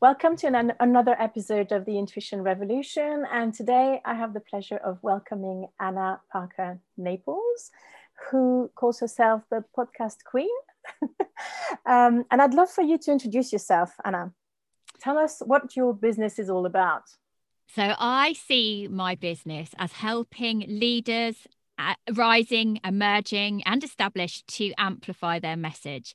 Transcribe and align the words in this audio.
Welcome 0.00 0.36
to 0.36 0.46
an, 0.46 0.72
another 0.80 1.14
episode 1.20 1.72
of 1.72 1.84
the 1.84 1.98
Intuition 1.98 2.40
Revolution. 2.40 3.26
And 3.30 3.52
today 3.52 4.00
I 4.02 4.14
have 4.14 4.32
the 4.32 4.40
pleasure 4.40 4.78
of 4.78 4.98
welcoming 5.02 5.66
Anna 5.78 6.22
Parker 6.32 6.80
Naples, 6.96 7.70
who 8.30 8.70
calls 8.76 8.98
herself 9.00 9.42
the 9.50 9.62
podcast 9.76 10.24
queen. 10.24 10.48
um, 11.86 12.24
and 12.30 12.40
I'd 12.40 12.54
love 12.54 12.70
for 12.70 12.80
you 12.80 12.96
to 12.96 13.12
introduce 13.12 13.52
yourself, 13.52 13.92
Anna. 14.02 14.32
Tell 15.00 15.18
us 15.18 15.42
what 15.44 15.76
your 15.76 15.92
business 15.92 16.38
is 16.38 16.48
all 16.48 16.64
about. 16.64 17.02
So 17.74 17.92
I 17.98 18.32
see 18.32 18.88
my 18.90 19.16
business 19.16 19.68
as 19.76 19.92
helping 19.92 20.60
leaders 20.60 21.36
uh, 21.78 21.94
rising, 22.14 22.80
emerging, 22.84 23.64
and 23.64 23.84
established 23.84 24.46
to 24.46 24.72
amplify 24.78 25.40
their 25.40 25.58
message 25.58 26.14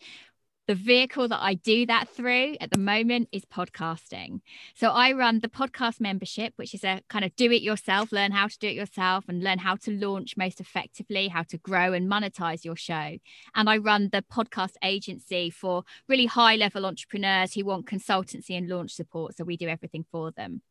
the 0.68 0.76
vehicle 0.76 1.28
that 1.28 1.42
I 1.42 1.54
do 1.54 1.86
that 1.86 2.10
through 2.10 2.56
at 2.60 2.72
the 2.72 2.80
moment 2.80 3.30
is 3.32 3.46
podcasting. 3.46 4.42
So 4.74 4.90
I 4.90 5.12
run 5.12 5.40
the 5.40 5.48
podcast 5.48 6.02
membership, 6.02 6.54
which 6.56 6.74
is 6.74 6.84
a 6.84 7.02
kind 7.10 7.24
of 7.24 7.36
do 7.36 7.52
it 7.52 7.62
yourself, 7.62 8.12
learn 8.12 8.32
how 8.32 8.48
to 8.48 8.58
do 8.58 8.68
it 8.68 8.74
yourself 8.74 9.26
and 9.28 9.44
learn 9.44 9.60
how 9.60 9.76
to 9.78 9.92
launch 9.92 10.36
most 10.38 10.60
effectively, 10.60 11.28
how 11.28 11.44
to 11.44 11.58
grow 11.58 11.94
and 11.94 12.10
monetize 12.10 12.66
your 12.66 12.76
show. 12.76 13.18
And 13.54 13.70
I 13.70 13.78
run 13.78 14.10
the 14.12 14.24
podcast 14.24 14.74
agency 14.84 15.52
for 15.52 15.84
really 16.08 16.26
high 16.26 16.56
level 16.56 16.86
entrepreneurs 16.86 17.54
who 17.54 17.66
want 17.66 17.86
consultancy 17.86 18.58
and 18.58 18.68
launch 18.68 18.92
support. 18.92 19.38
So 19.38 19.44
we 19.44 19.58
do 19.58 19.68
everything 19.68 20.06
for 20.12 20.32
them. 20.32 20.62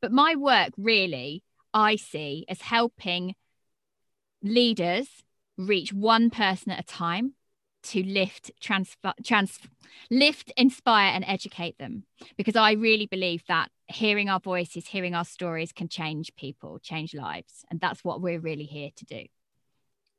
But 0.00 0.12
my 0.12 0.34
work 0.34 0.70
really, 0.78 1.42
I 1.74 1.96
see 1.96 2.46
as 2.48 2.62
helping 2.62 3.34
leaders 4.42 5.08
reach 5.58 5.92
one 5.92 6.30
person 6.30 6.72
at 6.72 6.80
a 6.80 6.86
time 6.86 7.34
to 7.86 8.02
lift, 8.02 8.50
transfer, 8.60 9.12
trans, 9.24 9.58
lift, 10.10 10.52
inspire, 10.56 11.12
and 11.12 11.24
educate 11.26 11.78
them. 11.78 12.04
Because 12.36 12.56
I 12.56 12.72
really 12.72 13.06
believe 13.06 13.44
that 13.48 13.70
hearing 13.86 14.28
our 14.28 14.40
voices, 14.40 14.88
hearing 14.88 15.14
our 15.14 15.24
stories 15.24 15.72
can 15.72 15.88
change 15.88 16.34
people, 16.36 16.78
change 16.78 17.14
lives. 17.14 17.64
And 17.70 17.80
that's 17.80 18.04
what 18.04 18.20
we're 18.20 18.40
really 18.40 18.64
here 18.64 18.90
to 18.96 19.04
do. 19.04 19.24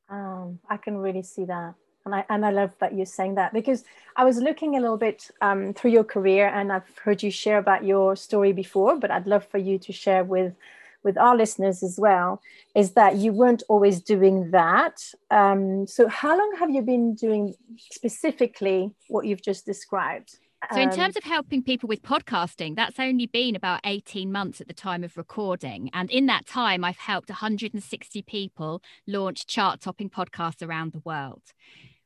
Um, 0.09 0.59
I 0.69 0.77
can 0.77 0.97
really 0.97 1.23
see 1.23 1.45
that. 1.45 1.75
And 2.05 2.15
I, 2.15 2.25
and 2.29 2.45
I 2.45 2.51
love 2.51 2.71
that 2.79 2.93
you're 2.95 3.05
saying 3.05 3.35
that 3.35 3.51
because 3.51 3.83
I 4.15 4.23
was 4.23 4.37
looking 4.37 4.77
a 4.77 4.79
little 4.79 4.95
bit 4.95 5.29
um, 5.41 5.73
through 5.73 5.91
your 5.91 6.05
career 6.05 6.47
and 6.47 6.71
I've 6.71 6.97
heard 7.03 7.21
you 7.21 7.29
share 7.29 7.57
about 7.57 7.83
your 7.83 8.15
story 8.15 8.53
before, 8.53 8.97
but 8.97 9.11
I'd 9.11 9.27
love 9.27 9.45
for 9.45 9.57
you 9.57 9.77
to 9.79 9.91
share 9.91 10.23
with 10.23 10.53
with 11.03 11.17
our 11.17 11.35
listeners 11.35 11.83
as 11.83 11.97
well 11.99 12.41
is 12.75 12.91
that 12.93 13.15
you 13.15 13.31
weren't 13.33 13.63
always 13.69 14.01
doing 14.01 14.51
that. 14.51 15.01
Um, 15.31 15.87
so, 15.87 16.07
how 16.07 16.37
long 16.37 16.55
have 16.59 16.69
you 16.69 16.81
been 16.81 17.15
doing 17.15 17.55
specifically 17.91 18.91
what 19.07 19.25
you've 19.25 19.41
just 19.41 19.65
described? 19.65 20.37
So, 20.73 20.79
in 20.81 20.89
terms 20.89 21.15
um, 21.15 21.19
of 21.19 21.23
helping 21.23 21.63
people 21.63 21.87
with 21.87 22.01
podcasting, 22.01 22.75
that's 22.75 22.99
only 22.99 23.27
been 23.27 23.55
about 23.55 23.79
18 23.85 24.31
months 24.31 24.59
at 24.59 24.67
the 24.67 24.73
time 24.73 25.03
of 25.03 25.15
recording. 25.15 25.89
And 25.93 26.09
in 26.09 26.25
that 26.25 26.47
time, 26.47 26.83
I've 26.83 26.97
helped 26.97 27.29
160 27.29 28.21
people 28.23 28.81
launch 29.05 29.45
chart 29.45 29.81
topping 29.81 30.09
podcasts 30.09 30.67
around 30.67 30.93
the 30.93 31.01
world, 31.05 31.43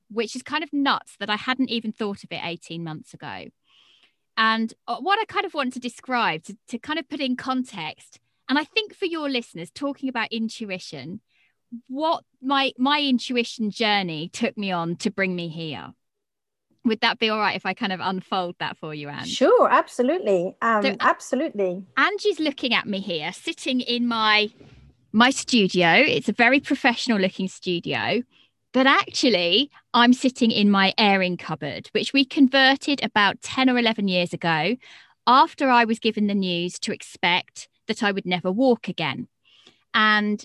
which 0.09 0.35
is 0.35 0.43
kind 0.43 0.63
of 0.63 0.73
nuts 0.73 1.15
that 1.19 1.29
I 1.29 1.37
hadn't 1.37 1.69
even 1.69 1.91
thought 1.91 2.23
of 2.23 2.31
it 2.31 2.41
18 2.43 2.83
months 2.83 3.13
ago. 3.13 3.45
And 4.37 4.73
uh, 4.87 4.97
what 4.97 5.19
I 5.19 5.25
kind 5.25 5.45
of 5.45 5.53
want 5.53 5.73
to 5.73 5.79
describe 5.79 6.43
to, 6.43 6.57
to 6.67 6.77
kind 6.77 6.99
of 6.99 7.07
put 7.07 7.19
in 7.19 7.35
context 7.37 8.19
and 8.51 8.59
I 8.59 8.65
think 8.65 8.93
for 8.93 9.05
your 9.05 9.29
listeners, 9.29 9.71
talking 9.71 10.09
about 10.09 10.27
intuition, 10.33 11.21
what 11.87 12.25
my 12.41 12.73
my 12.77 12.99
intuition 12.99 13.71
journey 13.71 14.27
took 14.27 14.57
me 14.57 14.73
on 14.73 14.97
to 14.97 15.09
bring 15.09 15.33
me 15.33 15.47
here. 15.47 15.93
Would 16.83 16.99
that 16.99 17.17
be 17.17 17.29
all 17.29 17.39
right 17.39 17.55
if 17.55 17.65
I 17.65 17.73
kind 17.73 17.93
of 17.93 18.01
unfold 18.01 18.55
that 18.59 18.77
for 18.77 18.93
you, 18.93 19.07
Anne? 19.07 19.23
Sure, 19.23 19.71
absolutely. 19.71 20.53
Um, 20.61 20.83
so, 20.83 20.97
absolutely. 20.99 21.85
Angie's 21.95 22.41
looking 22.41 22.73
at 22.73 22.85
me 22.85 22.99
here, 22.99 23.31
sitting 23.31 23.79
in 23.79 24.05
my 24.05 24.49
my 25.13 25.29
studio. 25.29 25.93
It's 25.93 26.27
a 26.27 26.33
very 26.33 26.59
professional 26.59 27.19
looking 27.19 27.47
studio. 27.47 28.21
But 28.73 28.85
actually, 28.85 29.71
I'm 29.93 30.11
sitting 30.11 30.51
in 30.51 30.69
my 30.69 30.93
airing 30.97 31.37
cupboard, 31.37 31.87
which 31.93 32.11
we 32.11 32.25
converted 32.25 33.01
about 33.01 33.41
10 33.41 33.69
or 33.69 33.77
11 33.77 34.09
years 34.09 34.33
ago 34.33 34.75
after 35.25 35.69
I 35.69 35.85
was 35.85 35.99
given 35.99 36.27
the 36.27 36.35
news 36.35 36.79
to 36.79 36.91
expect 36.91 37.69
that 37.91 38.03
I 38.03 38.11
would 38.11 38.25
never 38.25 38.51
walk 38.51 38.87
again. 38.87 39.27
And 39.93 40.43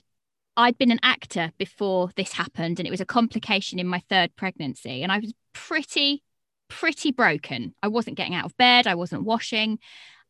I'd 0.56 0.78
been 0.78 0.90
an 0.90 1.00
actor 1.02 1.52
before 1.58 2.10
this 2.16 2.32
happened, 2.32 2.78
and 2.78 2.86
it 2.86 2.90
was 2.90 3.00
a 3.00 3.06
complication 3.06 3.78
in 3.78 3.86
my 3.86 4.00
third 4.08 4.34
pregnancy. 4.36 5.02
And 5.02 5.12
I 5.12 5.18
was 5.18 5.32
pretty, 5.52 6.22
pretty 6.68 7.12
broken. 7.12 7.74
I 7.82 7.88
wasn't 7.88 8.16
getting 8.16 8.34
out 8.34 8.46
of 8.46 8.56
bed, 8.56 8.86
I 8.86 8.94
wasn't 8.94 9.24
washing. 9.24 9.78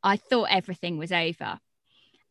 I 0.03 0.17
thought 0.17 0.49
everything 0.51 0.99
was 0.99 1.11
over. 1.11 1.59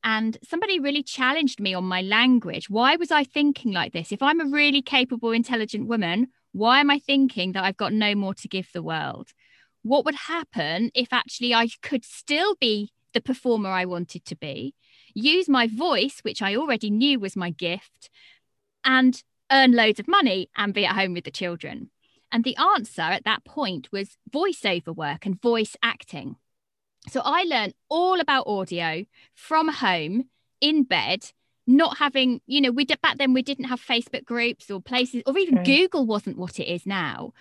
And 0.03 0.37
somebody 0.47 0.79
really 0.79 1.01
challenged 1.01 1.59
me 1.59 1.73
on 1.73 1.83
my 1.83 2.01
language. 2.01 2.69
Why 2.69 2.95
was 2.95 3.11
I 3.11 3.23
thinking 3.23 3.71
like 3.71 3.91
this? 3.91 4.11
If 4.11 4.21
I'm 4.21 4.39
a 4.39 4.45
really 4.45 4.83
capable, 4.83 5.31
intelligent 5.31 5.87
woman, 5.87 6.27
why 6.51 6.79
am 6.79 6.91
I 6.91 6.99
thinking 6.99 7.53
that 7.53 7.63
I've 7.63 7.75
got 7.75 7.91
no 7.91 8.13
more 8.13 8.35
to 8.35 8.47
give 8.47 8.69
the 8.71 8.83
world? 8.83 9.29
What 9.81 10.05
would 10.05 10.15
happen 10.15 10.91
if 10.93 11.11
actually 11.11 11.53
I 11.53 11.69
could 11.81 12.05
still 12.05 12.55
be 12.55 12.91
the 13.15 13.21
performer 13.21 13.69
I 13.69 13.85
wanted 13.85 14.25
to 14.25 14.35
be, 14.35 14.75
use 15.15 15.49
my 15.49 15.65
voice, 15.65 16.19
which 16.21 16.43
I 16.43 16.55
already 16.55 16.91
knew 16.91 17.19
was 17.19 17.35
my 17.35 17.49
gift, 17.49 18.11
and 18.83 19.23
earn 19.51 19.71
loads 19.71 19.99
of 19.99 20.07
money 20.07 20.49
and 20.55 20.73
be 20.73 20.85
at 20.85 20.95
home 20.95 21.13
with 21.13 21.23
the 21.23 21.31
children? 21.31 21.89
And 22.31 22.43
the 22.43 22.57
answer 22.57 23.01
at 23.01 23.23
that 23.23 23.45
point 23.45 23.91
was 23.91 24.17
voiceover 24.29 24.95
work 24.95 25.25
and 25.25 25.41
voice 25.41 25.75
acting. 25.81 26.35
So 27.09 27.21
I 27.23 27.43
learned 27.43 27.73
all 27.89 28.19
about 28.19 28.47
audio 28.47 29.05
from 29.33 29.69
home 29.69 30.25
in 30.59 30.83
bed, 30.83 31.31
not 31.65 31.97
having, 31.97 32.41
you 32.45 32.61
know, 32.61 32.71
we 32.71 32.85
did 32.85 33.01
back 33.01 33.17
then 33.17 33.33
we 33.33 33.41
didn't 33.41 33.65
have 33.65 33.81
Facebook 33.81 34.25
groups 34.25 34.69
or 34.69 34.81
places, 34.81 35.23
or 35.25 35.37
even 35.37 35.59
okay. 35.59 35.77
Google 35.77 36.05
wasn't 36.05 36.37
what 36.37 36.59
it 36.59 36.67
is 36.67 36.85
now. 36.85 37.33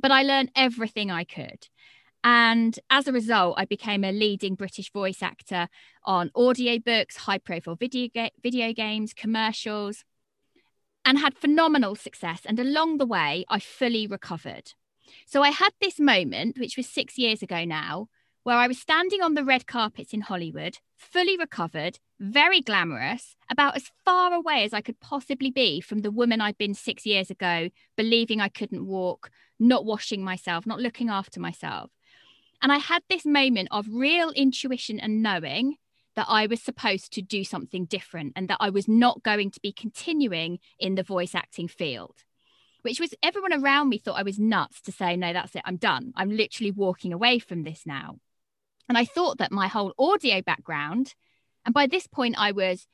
But 0.00 0.10
I 0.10 0.22
learned 0.22 0.50
everything 0.56 1.10
I 1.10 1.24
could. 1.24 1.68
And 2.24 2.78
as 2.88 3.08
a 3.08 3.12
result, 3.12 3.56
I 3.58 3.64
became 3.64 4.04
a 4.04 4.12
leading 4.12 4.54
British 4.54 4.92
voice 4.92 5.22
actor 5.22 5.68
on 6.04 6.30
audiobooks, 6.30 7.16
high 7.16 7.38
profile 7.38 7.74
video, 7.74 8.08
ga- 8.14 8.30
video 8.42 8.72
games, 8.72 9.12
commercials, 9.12 10.04
and 11.04 11.18
had 11.18 11.36
phenomenal 11.36 11.96
success. 11.96 12.42
And 12.44 12.60
along 12.60 12.98
the 12.98 13.06
way, 13.06 13.44
I 13.48 13.58
fully 13.58 14.06
recovered. 14.06 14.72
So 15.26 15.42
I 15.42 15.50
had 15.50 15.70
this 15.80 15.98
moment, 15.98 16.58
which 16.58 16.76
was 16.76 16.88
six 16.88 17.18
years 17.18 17.42
ago 17.42 17.64
now, 17.64 18.08
where 18.44 18.56
I 18.56 18.66
was 18.66 18.78
standing 18.78 19.22
on 19.22 19.34
the 19.34 19.44
red 19.44 19.66
carpets 19.66 20.12
in 20.12 20.22
Hollywood, 20.22 20.78
fully 20.96 21.36
recovered, 21.36 21.98
very 22.18 22.60
glamorous, 22.60 23.36
about 23.50 23.76
as 23.76 23.90
far 24.04 24.32
away 24.32 24.64
as 24.64 24.72
I 24.72 24.80
could 24.80 25.00
possibly 25.00 25.50
be 25.50 25.80
from 25.80 26.00
the 26.00 26.10
woman 26.10 26.40
I'd 26.40 26.58
been 26.58 26.74
six 26.74 27.06
years 27.06 27.30
ago, 27.30 27.68
believing 27.96 28.40
I 28.40 28.48
couldn't 28.48 28.86
walk, 28.86 29.30
not 29.58 29.84
washing 29.84 30.24
myself, 30.24 30.66
not 30.66 30.80
looking 30.80 31.08
after 31.08 31.40
myself. 31.40 31.90
And 32.62 32.70
I 32.70 32.78
had 32.78 33.02
this 33.08 33.26
moment 33.26 33.68
of 33.72 33.86
real 33.90 34.30
intuition 34.30 35.00
and 35.00 35.22
knowing 35.22 35.76
that 36.14 36.26
I 36.28 36.46
was 36.46 36.62
supposed 36.62 37.12
to 37.14 37.22
do 37.22 37.42
something 37.42 37.86
different 37.86 38.34
and 38.36 38.48
that 38.48 38.58
I 38.60 38.70
was 38.70 38.86
not 38.86 39.22
going 39.22 39.50
to 39.50 39.60
be 39.60 39.72
continuing 39.72 40.60
in 40.78 40.94
the 40.94 41.02
voice 41.02 41.34
acting 41.34 41.68
field, 41.68 42.14
which 42.82 43.00
was 43.00 43.14
everyone 43.22 43.52
around 43.52 43.88
me 43.88 43.98
thought 43.98 44.18
I 44.18 44.22
was 44.22 44.38
nuts 44.38 44.80
to 44.82 44.92
say, 44.92 45.16
no, 45.16 45.32
that's 45.32 45.56
it, 45.56 45.62
I'm 45.64 45.76
done. 45.76 46.12
I'm 46.14 46.30
literally 46.30 46.70
walking 46.70 47.12
away 47.12 47.38
from 47.38 47.64
this 47.64 47.82
now. 47.84 48.18
And 48.88 48.96
I 48.96 49.04
thought 49.04 49.38
that 49.38 49.52
my 49.52 49.68
whole 49.68 49.94
audio 49.98 50.42
background, 50.42 51.14
and 51.64 51.74
by 51.74 51.86
this 51.86 52.06
point, 52.06 52.36
I 52.38 52.52
was 52.52 52.86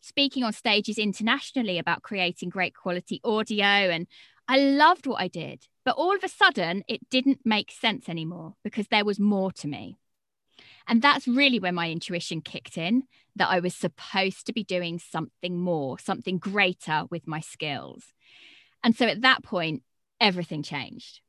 speaking 0.00 0.44
on 0.44 0.52
stages 0.52 0.98
internationally 0.98 1.78
about 1.78 2.02
creating 2.02 2.48
great 2.48 2.74
quality 2.74 3.20
audio 3.24 3.64
and 3.64 4.06
I 4.48 4.58
loved 4.58 5.06
what 5.06 5.20
I 5.20 5.28
did. 5.28 5.66
But 5.84 5.96
all 5.96 6.14
of 6.14 6.24
a 6.24 6.28
sudden, 6.28 6.84
it 6.88 7.08
didn't 7.10 7.40
make 7.44 7.70
sense 7.70 8.08
anymore 8.08 8.54
because 8.64 8.88
there 8.88 9.04
was 9.04 9.20
more 9.20 9.52
to 9.52 9.68
me. 9.68 9.98
And 10.88 11.02
that's 11.02 11.28
really 11.28 11.58
when 11.58 11.74
my 11.74 11.90
intuition 11.90 12.40
kicked 12.40 12.78
in 12.78 13.04
that 13.34 13.50
I 13.50 13.60
was 13.60 13.74
supposed 13.74 14.46
to 14.46 14.52
be 14.52 14.64
doing 14.64 14.98
something 14.98 15.58
more, 15.58 15.98
something 15.98 16.38
greater 16.38 17.04
with 17.10 17.26
my 17.26 17.40
skills. 17.40 18.14
And 18.82 18.96
so 18.96 19.06
at 19.06 19.22
that 19.22 19.42
point, 19.42 19.82
everything 20.20 20.62
changed. 20.62 21.20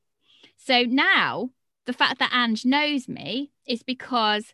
So 0.58 0.84
now 0.84 1.50
the 1.86 1.94
fact 1.94 2.20
that 2.20 2.34
Ange 2.34 2.66
knows 2.66 3.08
me 3.08 3.52
is 3.66 3.84
because 3.84 4.54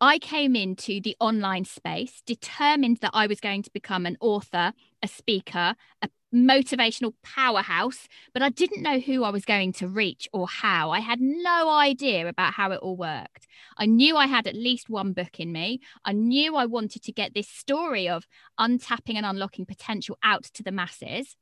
I 0.00 0.18
came 0.18 0.54
into 0.54 1.00
the 1.00 1.16
online 1.18 1.64
space 1.64 2.22
determined 2.26 2.98
that 2.98 3.12
I 3.14 3.26
was 3.26 3.40
going 3.40 3.62
to 3.62 3.70
become 3.72 4.04
an 4.06 4.18
author, 4.20 4.72
a 5.02 5.08
speaker, 5.08 5.76
a 6.02 6.08
motivational 6.34 7.14
powerhouse, 7.22 8.08
but 8.32 8.42
I 8.42 8.48
didn't 8.48 8.82
know 8.82 8.98
who 8.98 9.24
I 9.24 9.30
was 9.30 9.44
going 9.44 9.72
to 9.74 9.88
reach 9.88 10.28
or 10.32 10.48
how. 10.48 10.90
I 10.90 11.00
had 11.00 11.20
no 11.20 11.70
idea 11.70 12.28
about 12.28 12.54
how 12.54 12.72
it 12.72 12.80
all 12.80 12.96
worked. 12.96 13.46
I 13.78 13.86
knew 13.86 14.16
I 14.16 14.26
had 14.26 14.46
at 14.46 14.54
least 14.54 14.90
one 14.90 15.12
book 15.12 15.38
in 15.38 15.52
me. 15.52 15.80
I 16.04 16.12
knew 16.12 16.56
I 16.56 16.66
wanted 16.66 17.02
to 17.04 17.12
get 17.12 17.34
this 17.34 17.48
story 17.48 18.08
of 18.08 18.26
untapping 18.58 19.14
and 19.14 19.24
unlocking 19.24 19.66
potential 19.66 20.18
out 20.22 20.44
to 20.54 20.62
the 20.62 20.72
masses. 20.72 21.36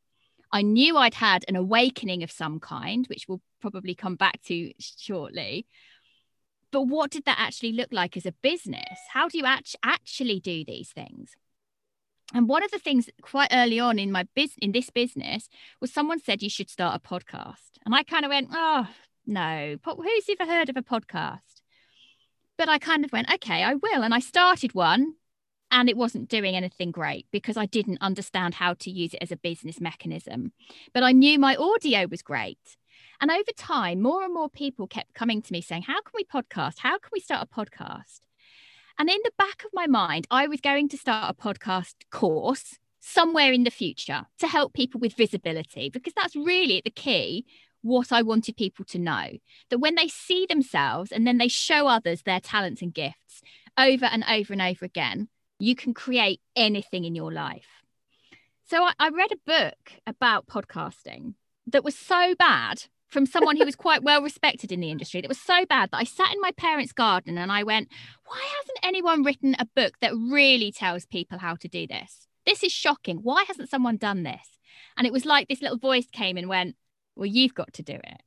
I 0.52 0.62
knew 0.62 0.98
I'd 0.98 1.14
had 1.14 1.44
an 1.48 1.56
awakening 1.56 2.22
of 2.22 2.30
some 2.30 2.60
kind, 2.60 3.06
which 3.06 3.26
we'll 3.26 3.40
probably 3.60 3.94
come 3.94 4.16
back 4.16 4.42
to 4.44 4.72
shortly. 4.78 5.66
But 6.70 6.82
what 6.82 7.10
did 7.10 7.24
that 7.24 7.38
actually 7.38 7.72
look 7.72 7.88
like 7.92 8.16
as 8.16 8.26
a 8.26 8.32
business? 8.42 8.98
How 9.12 9.28
do 9.28 9.38
you 9.38 9.44
act- 9.44 9.76
actually 9.82 10.40
do 10.40 10.64
these 10.64 10.90
things? 10.90 11.32
And 12.32 12.48
one 12.48 12.64
of 12.64 12.70
the 12.70 12.78
things 12.78 13.10
quite 13.20 13.50
early 13.52 13.78
on 13.78 13.98
in 13.98 14.10
my 14.10 14.26
business 14.34 14.58
in 14.62 14.72
this 14.72 14.90
business 14.90 15.48
was 15.80 15.92
someone 15.92 16.20
said 16.20 16.42
you 16.42 16.50
should 16.50 16.70
start 16.70 17.00
a 17.02 17.08
podcast. 17.08 17.78
And 17.84 17.94
I 17.94 18.02
kind 18.02 18.24
of 18.24 18.30
went, 18.30 18.48
oh 18.52 18.86
no, 19.26 19.76
who's 19.84 20.28
ever 20.28 20.50
heard 20.50 20.68
of 20.68 20.76
a 20.76 20.82
podcast? 20.82 21.60
But 22.56 22.68
I 22.68 22.78
kind 22.78 23.04
of 23.04 23.12
went, 23.12 23.32
okay, 23.32 23.62
I 23.62 23.74
will. 23.74 24.02
And 24.02 24.14
I 24.14 24.20
started 24.20 24.74
one 24.74 25.14
and 25.70 25.88
it 25.88 25.96
wasn't 25.96 26.28
doing 26.28 26.54
anything 26.54 26.90
great 26.90 27.26
because 27.32 27.56
I 27.56 27.66
didn't 27.66 27.98
understand 28.00 28.54
how 28.54 28.74
to 28.74 28.90
use 28.90 29.14
it 29.14 29.22
as 29.22 29.32
a 29.32 29.36
business 29.36 29.80
mechanism. 29.80 30.52
But 30.92 31.02
I 31.02 31.12
knew 31.12 31.38
my 31.38 31.56
audio 31.56 32.06
was 32.06 32.22
great. 32.22 32.76
And 33.20 33.30
over 33.30 33.52
time, 33.56 34.02
more 34.02 34.24
and 34.24 34.34
more 34.34 34.48
people 34.48 34.86
kept 34.86 35.14
coming 35.14 35.42
to 35.42 35.52
me 35.52 35.60
saying, 35.60 35.82
How 35.82 36.00
can 36.02 36.12
we 36.14 36.24
podcast? 36.24 36.78
How 36.78 36.98
can 36.98 37.10
we 37.12 37.20
start 37.20 37.48
a 37.50 37.54
podcast? 37.54 38.20
And 38.98 39.08
in 39.08 39.18
the 39.24 39.32
back 39.36 39.64
of 39.64 39.70
my 39.72 39.86
mind, 39.86 40.26
I 40.30 40.46
was 40.46 40.60
going 40.60 40.88
to 40.90 40.96
start 40.96 41.34
a 41.34 41.42
podcast 41.42 41.94
course 42.10 42.78
somewhere 43.00 43.52
in 43.52 43.64
the 43.64 43.70
future 43.70 44.26
to 44.38 44.46
help 44.46 44.74
people 44.74 45.00
with 45.00 45.16
visibility, 45.16 45.90
because 45.90 46.12
that's 46.14 46.36
really 46.36 46.80
the 46.84 46.90
key. 46.90 47.44
What 47.82 48.12
I 48.12 48.22
wanted 48.22 48.56
people 48.56 48.84
to 48.86 48.98
know 48.98 49.38
that 49.70 49.78
when 49.78 49.96
they 49.96 50.06
see 50.06 50.46
themselves 50.46 51.10
and 51.10 51.26
then 51.26 51.38
they 51.38 51.48
show 51.48 51.88
others 51.88 52.22
their 52.22 52.38
talents 52.38 52.80
and 52.80 52.94
gifts 52.94 53.42
over 53.76 54.04
and 54.04 54.22
over 54.30 54.52
and 54.52 54.62
over 54.62 54.84
again, 54.84 55.28
you 55.58 55.74
can 55.74 55.92
create 55.94 56.40
anything 56.54 57.04
in 57.04 57.16
your 57.16 57.32
life. 57.32 57.82
So 58.70 58.84
I, 58.84 58.92
I 59.00 59.08
read 59.08 59.32
a 59.32 59.36
book 59.44 59.94
about 60.06 60.46
podcasting 60.46 61.34
that 61.66 61.82
was 61.82 61.96
so 61.96 62.34
bad 62.36 62.84
from 63.12 63.26
someone 63.26 63.58
who 63.58 63.64
was 63.66 63.76
quite 63.76 64.02
well 64.02 64.22
respected 64.22 64.72
in 64.72 64.80
the 64.80 64.90
industry 64.90 65.20
that 65.20 65.28
was 65.28 65.38
so 65.38 65.66
bad 65.66 65.90
that 65.90 65.98
I 65.98 66.04
sat 66.04 66.32
in 66.32 66.40
my 66.40 66.50
parents' 66.52 66.92
garden 66.92 67.36
and 67.36 67.52
I 67.52 67.62
went, 67.62 67.88
why 68.24 68.40
hasn't 68.58 68.78
anyone 68.82 69.22
written 69.22 69.54
a 69.58 69.66
book 69.66 69.94
that 70.00 70.14
really 70.14 70.72
tells 70.72 71.04
people 71.04 71.38
how 71.38 71.54
to 71.56 71.68
do 71.68 71.86
this? 71.86 72.26
This 72.46 72.64
is 72.64 72.72
shocking. 72.72 73.18
Why 73.18 73.44
hasn't 73.46 73.68
someone 73.68 73.98
done 73.98 74.22
this? 74.22 74.58
And 74.96 75.06
it 75.06 75.12
was 75.12 75.26
like 75.26 75.46
this 75.46 75.60
little 75.60 75.76
voice 75.76 76.06
came 76.10 76.38
and 76.38 76.48
went, 76.48 76.74
well, 77.14 77.26
you've 77.26 77.54
got 77.54 77.74
to 77.74 77.82
do 77.82 77.94
it. 77.94 78.22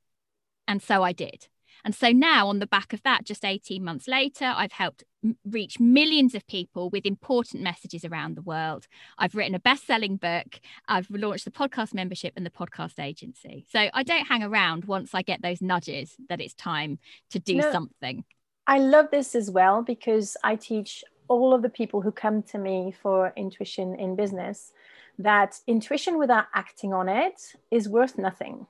And 0.68 0.82
so 0.82 1.02
I 1.02 1.14
did. 1.14 1.48
And 1.86 1.94
so 1.94 2.10
now, 2.10 2.48
on 2.48 2.58
the 2.58 2.66
back 2.66 2.94
of 2.94 3.04
that, 3.04 3.24
just 3.24 3.46
18 3.46 3.84
months 3.84 4.08
later, 4.08 4.52
I've 4.58 4.72
helped 4.72 5.04
m- 5.24 5.38
reach 5.46 5.80
millions 5.80 6.34
of 6.34 6.46
people 6.48 6.90
with 6.90 7.06
important 7.06 7.62
messages 7.62 8.04
around 8.04 8.36
the 8.36 8.42
world. 8.42 8.88
I've 9.20 9.36
written 9.36 9.54
a 9.54 9.60
best 9.60 9.86
selling 9.86 10.18
book. 10.18 10.60
I've 10.88 11.08
launched 11.12 11.46
the 11.46 11.52
podcast 11.52 11.94
membership 11.94 12.34
and 12.36 12.44
the 12.44 12.50
podcast 12.50 13.00
agency. 13.00 13.68
So 13.72 13.88
I 13.94 14.02
don't 14.02 14.26
hang 14.26 14.42
around 14.42 14.86
once 14.86 15.14
I 15.14 15.22
get 15.22 15.44
those 15.44 15.62
nudges 15.62 16.16
that 16.28 16.42
it's 16.42 16.56
time 16.56 16.98
to 17.30 17.40
do 17.40 17.58
no, 17.58 17.72
something. 17.72 18.26
I 18.66 18.80
love 18.80 19.10
this 19.12 19.36
as 19.36 19.52
well 19.52 19.84
because 19.84 20.36
I 20.44 20.56
teach 20.56 21.04
all 21.28 21.54
of 21.54 21.62
the 21.62 21.70
people 21.70 22.02
who 22.02 22.12
come 22.12 22.42
to 22.44 22.58
me 22.58 22.96
for 23.00 23.32
intuition 23.36 23.94
in 23.96 24.16
business 24.16 24.72
that 25.18 25.60
intuition 25.66 26.18
without 26.18 26.46
acting 26.54 26.94
on 26.94 27.08
it 27.08 27.54
is 27.72 27.88
worth 27.88 28.18
nothing 28.18 28.68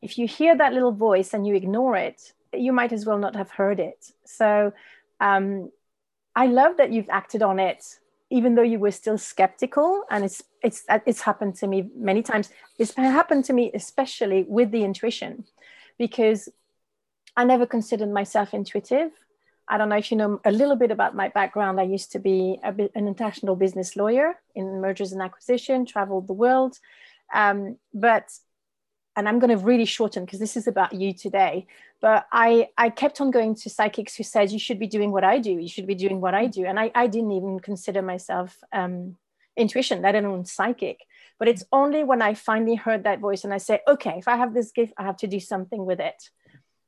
if 0.00 0.18
you 0.18 0.26
hear 0.26 0.56
that 0.56 0.72
little 0.72 0.92
voice 0.92 1.34
and 1.34 1.46
you 1.46 1.54
ignore 1.54 1.96
it, 1.96 2.32
you 2.52 2.72
might 2.72 2.92
as 2.92 3.04
well 3.04 3.18
not 3.18 3.36
have 3.36 3.50
heard 3.50 3.80
it. 3.80 4.12
So 4.24 4.72
um, 5.20 5.70
I 6.34 6.46
love 6.46 6.76
that 6.76 6.92
you've 6.92 7.08
acted 7.10 7.42
on 7.42 7.58
it, 7.58 7.98
even 8.30 8.54
though 8.54 8.62
you 8.62 8.78
were 8.78 8.92
still 8.92 9.18
skeptical. 9.18 10.04
And 10.10 10.24
it's 10.24 10.42
it's 10.62 10.84
it's 11.06 11.22
happened 11.22 11.56
to 11.56 11.66
me 11.66 11.90
many 11.94 12.22
times. 12.22 12.50
It's 12.78 12.94
happened 12.94 13.44
to 13.46 13.52
me 13.52 13.70
especially 13.74 14.44
with 14.48 14.70
the 14.70 14.84
intuition, 14.84 15.44
because 15.98 16.48
I 17.36 17.44
never 17.44 17.66
considered 17.66 18.10
myself 18.10 18.54
intuitive. 18.54 19.10
I 19.68 19.76
don't 19.76 19.90
know 19.90 19.98
if 19.98 20.10
you 20.10 20.16
know 20.16 20.40
a 20.44 20.50
little 20.50 20.76
bit 20.76 20.90
about 20.90 21.14
my 21.14 21.28
background. 21.28 21.78
I 21.78 21.82
used 21.82 22.10
to 22.12 22.18
be 22.18 22.58
a, 22.64 22.68
an 22.68 23.06
international 23.08 23.54
business 23.54 23.96
lawyer 23.96 24.40
in 24.54 24.80
mergers 24.80 25.12
and 25.12 25.20
acquisition, 25.20 25.84
traveled 25.84 26.26
the 26.26 26.32
world. 26.32 26.78
Um, 27.34 27.76
but 27.92 28.32
and 29.18 29.28
I'm 29.28 29.40
going 29.40 29.50
to 29.50 29.56
really 29.56 29.84
shorten 29.84 30.24
because 30.24 30.38
this 30.38 30.56
is 30.56 30.68
about 30.68 30.92
you 30.92 31.12
today. 31.12 31.66
But 32.00 32.28
I, 32.32 32.68
I 32.78 32.88
kept 32.88 33.20
on 33.20 33.32
going 33.32 33.56
to 33.56 33.68
psychics 33.68 34.14
who 34.14 34.22
said, 34.22 34.52
you 34.52 34.60
should 34.60 34.78
be 34.78 34.86
doing 34.86 35.10
what 35.10 35.24
I 35.24 35.40
do. 35.40 35.50
You 35.50 35.68
should 35.68 35.88
be 35.88 35.96
doing 35.96 36.20
what 36.20 36.36
I 36.36 36.46
do. 36.46 36.64
And 36.64 36.78
I, 36.78 36.92
I 36.94 37.08
didn't 37.08 37.32
even 37.32 37.58
consider 37.58 38.00
myself 38.00 38.56
um, 38.72 39.16
intuition, 39.56 40.02
let 40.02 40.14
alone 40.14 40.44
psychic. 40.44 41.00
But 41.36 41.48
it's 41.48 41.64
only 41.72 42.04
when 42.04 42.22
I 42.22 42.34
finally 42.34 42.76
heard 42.76 43.02
that 43.04 43.18
voice 43.18 43.42
and 43.42 43.52
I 43.52 43.58
say, 43.58 43.80
okay, 43.88 44.14
if 44.18 44.28
I 44.28 44.36
have 44.36 44.54
this 44.54 44.70
gift, 44.70 44.92
I 44.96 45.02
have 45.02 45.16
to 45.16 45.26
do 45.26 45.40
something 45.40 45.84
with 45.84 45.98
it, 45.98 46.30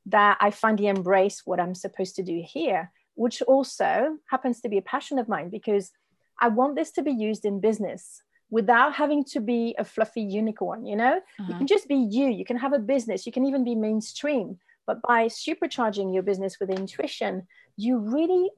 that 0.05 0.37
I 0.39 0.51
finally 0.51 0.87
embrace 0.87 1.41
what 1.43 1.59
I'm 1.59 1.75
supposed 1.75 2.15
to 2.15 2.23
do 2.23 2.41
here, 2.47 2.93
which 3.15 3.41
also 3.41 4.15
happens 4.29 4.61
to 4.61 4.69
be 4.69 4.77
a 4.77 4.81
passion 4.93 5.19
of 5.19 5.27
mine 5.27 5.49
because 5.49 5.91
I 6.39 6.47
want 6.47 6.77
this 6.77 6.91
to 6.91 7.01
be 7.01 7.11
used 7.11 7.43
in 7.43 7.59
business 7.59 8.23
without 8.51 8.93
having 8.93 9.23
to 9.23 9.39
be 9.39 9.73
a 9.79 9.83
fluffy 9.83 10.21
unicorn 10.21 10.85
you 10.85 10.95
know? 10.95 11.15
Uh-huh. 11.39 11.45
you 11.47 11.55
can 11.55 11.67
just 11.67 11.87
be 11.87 11.95
you. 11.95 12.27
You 12.27 12.45
can 12.45 12.57
have 12.57 12.73
a 12.73 12.79
business. 12.79 13.25
You 13.25 13.31
can 13.31 13.45
even 13.45 13.63
be 13.63 13.73
mainstream. 13.73 14.59
But 14.85 15.01
by 15.01 15.27
supercharging 15.27 16.13
your 16.13 16.21
business 16.21 16.59
with 16.59 16.69
intuition 16.69 17.47
you 17.77 17.97
really 17.97 18.51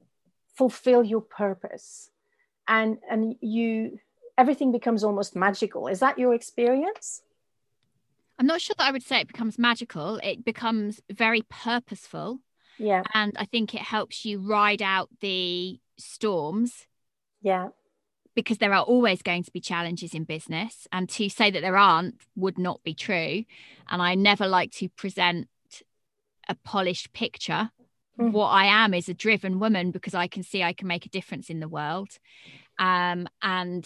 fulfill 0.56 1.02
your 1.02 1.20
purpose. 1.22 2.10
And 2.68 2.98
and 3.08 3.36
you 3.40 3.98
everything 4.36 4.72
becomes 4.72 5.04
almost 5.04 5.36
magical. 5.36 5.86
Is 5.86 6.00
that 6.00 6.18
your 6.18 6.34
experience? 6.34 7.22
I'm 8.36 8.46
not 8.46 8.60
sure 8.60 8.74
that 8.76 8.88
i 8.88 8.90
would 8.90 9.04
say 9.04 9.20
it 9.20 9.28
becomes 9.28 9.58
magical. 9.58 10.16
It 10.16 10.44
becomes 10.44 11.00
very 11.10 11.42
purposeful. 11.42 12.40
Yeah. 12.78 13.02
And 13.14 13.36
i 13.38 13.44
think 13.44 13.74
it 13.74 13.82
helps 13.82 14.24
you 14.24 14.40
ride 14.40 14.82
out 14.82 15.08
the 15.20 15.78
storms. 15.96 16.86
Yeah 17.42 17.68
because 18.34 18.58
there 18.58 18.74
are 18.74 18.82
always 18.82 19.22
going 19.22 19.42
to 19.44 19.50
be 19.50 19.60
challenges 19.60 20.14
in 20.14 20.24
business 20.24 20.88
and 20.92 21.08
to 21.08 21.28
say 21.28 21.50
that 21.50 21.60
there 21.60 21.76
aren't 21.76 22.20
would 22.36 22.58
not 22.58 22.82
be 22.82 22.94
true. 22.94 23.44
And 23.90 24.02
i 24.02 24.14
never 24.14 24.46
like 24.46 24.70
to 24.72 24.88
present 24.90 25.48
a 26.48 26.54
polished 26.54 27.12
picture. 27.12 27.70
Mm. 28.16 28.30
what 28.30 28.50
i 28.50 28.66
am 28.66 28.94
is 28.94 29.08
a 29.08 29.14
driven 29.14 29.58
woman 29.58 29.90
because 29.90 30.14
i 30.14 30.28
can 30.28 30.44
see 30.44 30.62
i 30.62 30.72
can 30.72 30.86
make 30.86 31.04
a 31.04 31.08
difference 31.08 31.50
in 31.50 31.58
the 31.58 31.68
world. 31.68 32.10
Um, 32.78 33.26
and 33.42 33.84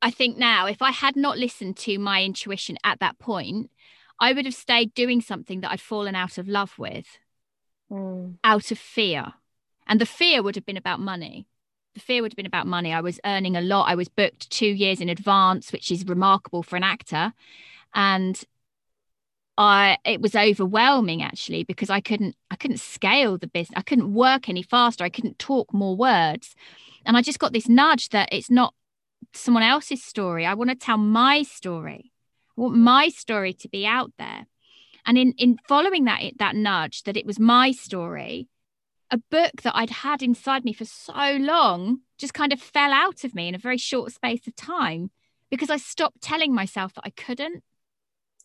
i 0.00 0.10
think 0.10 0.36
now 0.36 0.66
if 0.66 0.80
i 0.80 0.92
had 0.92 1.16
not 1.16 1.38
listened 1.38 1.76
to 1.78 1.98
my 1.98 2.22
intuition 2.22 2.76
at 2.84 3.00
that 3.00 3.18
point 3.18 3.70
i 4.20 4.32
would 4.32 4.44
have 4.44 4.54
stayed 4.54 4.94
doing 4.94 5.20
something 5.20 5.60
that 5.60 5.72
i'd 5.72 5.80
fallen 5.80 6.14
out 6.14 6.38
of 6.38 6.46
love 6.46 6.78
with. 6.78 7.18
Mm. 7.90 8.36
out 8.42 8.70
of 8.70 8.78
fear. 8.78 9.34
And 9.86 10.00
the 10.00 10.06
fear 10.06 10.42
would 10.42 10.54
have 10.54 10.64
been 10.64 10.78
about 10.78 11.00
money 11.00 11.46
the 11.94 12.00
fear 12.00 12.22
would 12.22 12.32
have 12.32 12.36
been 12.36 12.46
about 12.46 12.66
money. 12.66 12.92
I 12.92 13.00
was 13.00 13.20
earning 13.24 13.56
a 13.56 13.60
lot. 13.60 13.88
I 13.88 13.94
was 13.94 14.08
booked 14.08 14.50
two 14.50 14.66
years 14.66 15.00
in 15.00 15.08
advance, 15.08 15.72
which 15.72 15.90
is 15.90 16.06
remarkable 16.06 16.62
for 16.62 16.76
an 16.76 16.82
actor. 16.82 17.32
And 17.94 18.42
I 19.58 19.98
it 20.04 20.20
was 20.20 20.34
overwhelming 20.34 21.22
actually 21.22 21.64
because 21.64 21.90
I 21.90 22.00
couldn't 22.00 22.36
I 22.50 22.56
couldn't 22.56 22.80
scale 22.80 23.36
the 23.36 23.46
business. 23.46 23.78
I 23.78 23.82
couldn't 23.82 24.14
work 24.14 24.48
any 24.48 24.62
faster. 24.62 25.04
I 25.04 25.10
couldn't 25.10 25.38
talk 25.38 25.72
more 25.74 25.94
words. 25.94 26.54
And 27.04 27.16
I 27.16 27.22
just 27.22 27.38
got 27.38 27.52
this 27.52 27.68
nudge 27.68 28.08
that 28.10 28.30
it's 28.32 28.50
not 28.50 28.74
someone 29.34 29.62
else's 29.62 30.02
story. 30.02 30.46
I 30.46 30.54
want 30.54 30.70
to 30.70 30.76
tell 30.76 30.98
my 30.98 31.42
story. 31.42 32.12
I 32.56 32.60
want 32.60 32.76
my 32.76 33.08
story 33.08 33.52
to 33.54 33.68
be 33.68 33.86
out 33.86 34.12
there. 34.18 34.46
And 35.04 35.18
in 35.18 35.32
in 35.36 35.58
following 35.68 36.04
that 36.04 36.22
that 36.38 36.56
nudge 36.56 37.02
that 37.02 37.16
it 37.16 37.26
was 37.26 37.38
my 37.38 37.72
story, 37.72 38.48
a 39.12 39.18
book 39.30 39.62
that 39.62 39.76
I'd 39.76 39.90
had 39.90 40.22
inside 40.22 40.64
me 40.64 40.72
for 40.72 40.86
so 40.86 41.36
long 41.38 42.00
just 42.18 42.32
kind 42.32 42.52
of 42.52 42.60
fell 42.60 42.92
out 42.92 43.24
of 43.24 43.34
me 43.34 43.46
in 43.46 43.54
a 43.54 43.58
very 43.58 43.76
short 43.76 44.10
space 44.10 44.46
of 44.46 44.56
time 44.56 45.10
because 45.50 45.68
I 45.68 45.76
stopped 45.76 46.22
telling 46.22 46.54
myself 46.54 46.94
that 46.94 47.04
I 47.04 47.10
couldn't. 47.10 47.62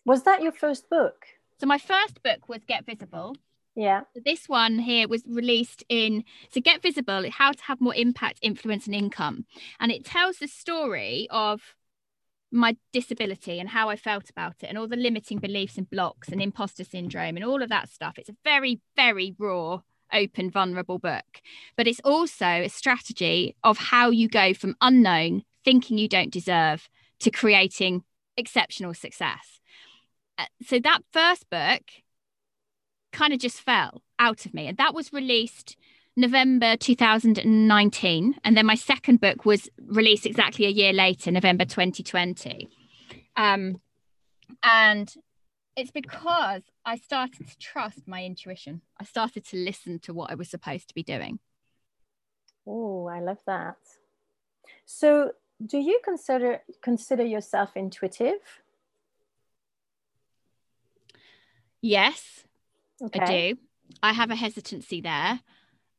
Was 0.06 0.24
that 0.24 0.42
your 0.42 0.52
first 0.52 0.90
book? 0.90 1.26
So 1.60 1.66
my 1.66 1.78
first 1.78 2.22
book 2.22 2.50
was 2.50 2.66
Get 2.68 2.86
Visible. 2.86 3.36
Yeah. 3.76 4.02
This 4.26 4.50
one 4.50 4.80
here 4.80 5.08
was 5.08 5.24
released 5.26 5.86
in 5.88 6.26
so 6.52 6.60
Get 6.60 6.82
Visible, 6.82 7.30
how 7.32 7.54
to 7.54 7.64
have 7.64 7.80
more 7.80 7.96
impact, 7.96 8.40
influence, 8.42 8.88
and 8.88 8.96
income. 8.96 9.46
And 9.80 9.92
it 9.92 10.04
tells 10.04 10.38
the 10.38 10.48
story 10.48 11.28
of 11.32 11.62
my 12.52 12.76
disability 12.92 13.60
and 13.60 13.70
how 13.70 13.90
I 13.90 13.96
felt 13.96 14.30
about 14.30 14.56
it 14.64 14.68
and 14.68 14.78
all 14.78 14.88
the 14.88 14.96
limiting 14.96 15.40
beliefs 15.40 15.78
and 15.78 15.90
blocks 15.90 16.30
and 16.30 16.42
imposter 16.42 16.84
syndrome 16.84 17.38
and 17.38 17.46
all 17.46 17.62
of 17.62 17.70
that 17.70 17.90
stuff. 17.90 18.18
It's 18.18 18.30
a 18.30 18.36
very, 18.44 18.82
very 18.96 19.36
raw, 19.38 19.80
open, 20.14 20.50
vulnerable 20.50 21.00
book. 21.00 21.42
But 21.76 21.88
it's 21.88 22.02
also 22.04 22.46
a 22.46 22.70
strategy 22.70 23.56
of 23.64 23.78
how 23.78 24.10
you 24.10 24.28
go 24.28 24.54
from 24.54 24.76
unknown, 24.82 25.44
thinking 25.64 25.98
you 25.98 26.08
don't 26.08 26.32
deserve, 26.32 26.90
to 27.20 27.32
creating 27.32 28.04
exceptional 28.36 28.94
success. 28.94 29.60
Uh, 30.38 30.46
so 30.64 30.80
that 30.80 31.00
first 31.12 31.50
book 31.50 31.82
kind 33.12 33.34
of 33.34 33.40
just 33.40 33.60
fell 33.62 34.02
out 34.20 34.46
of 34.46 34.54
me. 34.54 34.68
And 34.68 34.78
that 34.78 34.94
was 34.94 35.12
released 35.12 35.76
November 36.16 36.76
2019. 36.78 38.36
And 38.44 38.58
then 38.58 38.66
my 38.66 38.76
second 38.76 39.22
book 39.22 39.46
was 39.46 39.70
released 39.86 40.26
exactly 40.26 40.66
a 40.66 40.70
year 40.70 40.94
later, 40.94 41.32
November 41.32 41.66
2020. 41.66 42.68
Um, 43.36 43.82
and 44.64 45.14
it's 45.78 45.92
because 45.92 46.64
I 46.84 46.98
started 46.98 47.48
to 47.48 47.58
trust 47.58 48.08
my 48.08 48.24
intuition. 48.24 48.82
I 49.00 49.06
started 49.06 49.46
to 49.48 49.58
listen 49.58 50.00
to 50.00 50.14
what 50.14 50.32
I 50.32 50.36
was 50.36 50.50
supposed 50.50 50.90
to 50.90 50.96
be 50.96 51.04
doing. 51.04 51.40
Oh, 52.66 53.08
I 53.08 53.22
love 53.22 53.40
that. 53.46 53.78
So, 54.86 55.32
do 55.66 55.78
you 55.78 56.02
consider 56.04 56.62
consider 56.82 57.24
yourself 57.24 57.78
intuitive? 57.78 58.42
Yes, 61.82 62.44
okay. 63.02 63.20
I 63.22 63.26
do. 63.26 63.58
I 64.04 64.14
have 64.14 64.32
a 64.32 64.36
hesitancy 64.36 65.00
there 65.00 65.40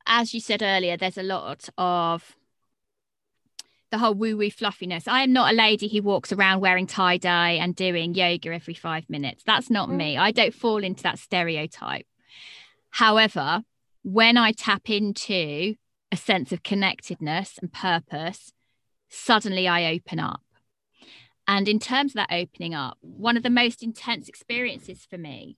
as 0.08 0.32
you 0.32 0.40
said 0.40 0.62
earlier, 0.62 0.96
there's 0.96 1.18
a 1.18 1.22
lot 1.22 1.68
of 1.76 2.34
the 3.90 3.98
whole 3.98 4.14
woo 4.14 4.36
woo 4.36 4.50
fluffiness. 4.50 5.08
I 5.08 5.22
am 5.22 5.32
not 5.32 5.52
a 5.52 5.56
lady 5.56 5.88
who 5.88 6.02
walks 6.02 6.32
around 6.32 6.60
wearing 6.60 6.86
tie 6.86 7.16
dye 7.16 7.52
and 7.52 7.74
doing 7.74 8.14
yoga 8.14 8.54
every 8.54 8.74
five 8.74 9.08
minutes. 9.08 9.42
That's 9.46 9.70
not 9.70 9.88
mm. 9.88 9.96
me. 9.96 10.16
I 10.16 10.30
don't 10.30 10.54
fall 10.54 10.84
into 10.84 11.02
that 11.04 11.18
stereotype. 11.18 12.06
However, 12.90 13.62
when 14.02 14.36
I 14.36 14.52
tap 14.52 14.90
into 14.90 15.74
a 16.10 16.16
sense 16.16 16.52
of 16.52 16.62
connectedness 16.62 17.58
and 17.60 17.72
purpose, 17.72 18.52
suddenly 19.08 19.68
I 19.68 19.92
open 19.92 20.18
up. 20.18 20.40
And 21.46 21.68
in 21.68 21.78
terms 21.78 22.12
of 22.12 22.16
that 22.16 22.32
opening 22.32 22.74
up, 22.74 22.98
one 23.00 23.36
of 23.36 23.42
the 23.42 23.50
most 23.50 23.82
intense 23.82 24.28
experiences 24.28 25.06
for 25.08 25.16
me 25.16 25.56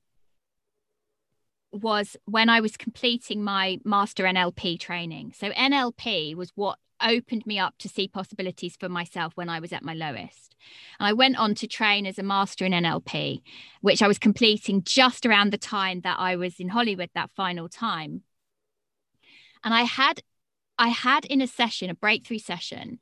was 1.72 2.16
when 2.24 2.48
I 2.48 2.60
was 2.60 2.76
completing 2.76 3.42
my 3.42 3.78
master 3.84 4.24
NLP 4.24 4.78
training. 4.80 5.32
So, 5.36 5.50
NLP 5.50 6.34
was 6.34 6.52
what 6.54 6.78
opened 7.02 7.46
me 7.46 7.58
up 7.58 7.74
to 7.78 7.88
see 7.88 8.08
possibilities 8.08 8.76
for 8.76 8.88
myself 8.88 9.32
when 9.36 9.48
I 9.48 9.60
was 9.60 9.72
at 9.72 9.82
my 9.82 9.94
lowest. 9.94 10.54
And 10.98 11.06
I 11.06 11.12
went 11.12 11.36
on 11.36 11.54
to 11.56 11.66
train 11.66 12.06
as 12.06 12.18
a 12.18 12.22
master 12.22 12.64
in 12.64 12.72
NLP, 12.72 13.42
which 13.80 14.02
I 14.02 14.08
was 14.08 14.18
completing 14.18 14.82
just 14.82 15.24
around 15.24 15.52
the 15.52 15.58
time 15.58 16.00
that 16.02 16.18
I 16.18 16.36
was 16.36 16.60
in 16.60 16.68
Hollywood 16.68 17.10
that 17.14 17.30
final 17.34 17.68
time. 17.68 18.22
And 19.64 19.74
I 19.74 19.82
had 19.82 20.22
I 20.78 20.88
had 20.88 21.26
in 21.26 21.42
a 21.42 21.46
session, 21.46 21.90
a 21.90 21.94
breakthrough 21.94 22.38
session, 22.38 23.00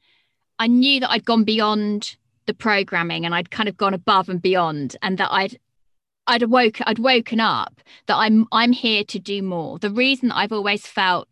I 0.59 0.67
knew 0.67 0.99
that 1.01 1.11
I'd 1.11 1.25
gone 1.25 1.45
beyond 1.45 2.17
the 2.47 2.55
programming 2.55 3.25
and 3.25 3.35
I'd 3.35 3.53
kind 3.53 3.69
of 3.69 3.77
gone 3.77 3.95
above 3.95 4.29
and 4.29 4.43
beyond 4.43 4.97
and 5.03 5.19
that 5.19 5.31
I'd 5.31 5.61
I'd 6.29 6.43
awoke 6.43 6.79
I'd 6.87 6.99
woken 6.99 7.41
up 7.41 7.81
that 8.07 8.17
I'm 8.17 8.47
I'm 8.53 8.73
here 8.73 9.03
to 9.05 9.19
do 9.19 9.43
more. 9.43 9.79
The 9.79 9.91
reason 9.91 10.31
I've 10.31 10.53
always 10.53 10.87
felt 10.87 11.27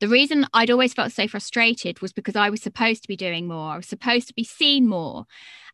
the 0.00 0.08
reason 0.08 0.48
I'd 0.52 0.70
always 0.70 0.94
felt 0.94 1.12
so 1.12 1.28
frustrated 1.28 2.02
was 2.02 2.12
because 2.12 2.34
I 2.34 2.50
was 2.50 2.60
supposed 2.60 3.02
to 3.02 3.08
be 3.08 3.14
doing 3.14 3.46
more. 3.46 3.70
I 3.70 3.76
was 3.76 3.86
supposed 3.86 4.26
to 4.26 4.34
be 4.34 4.42
seen 4.42 4.88
more. 4.88 5.26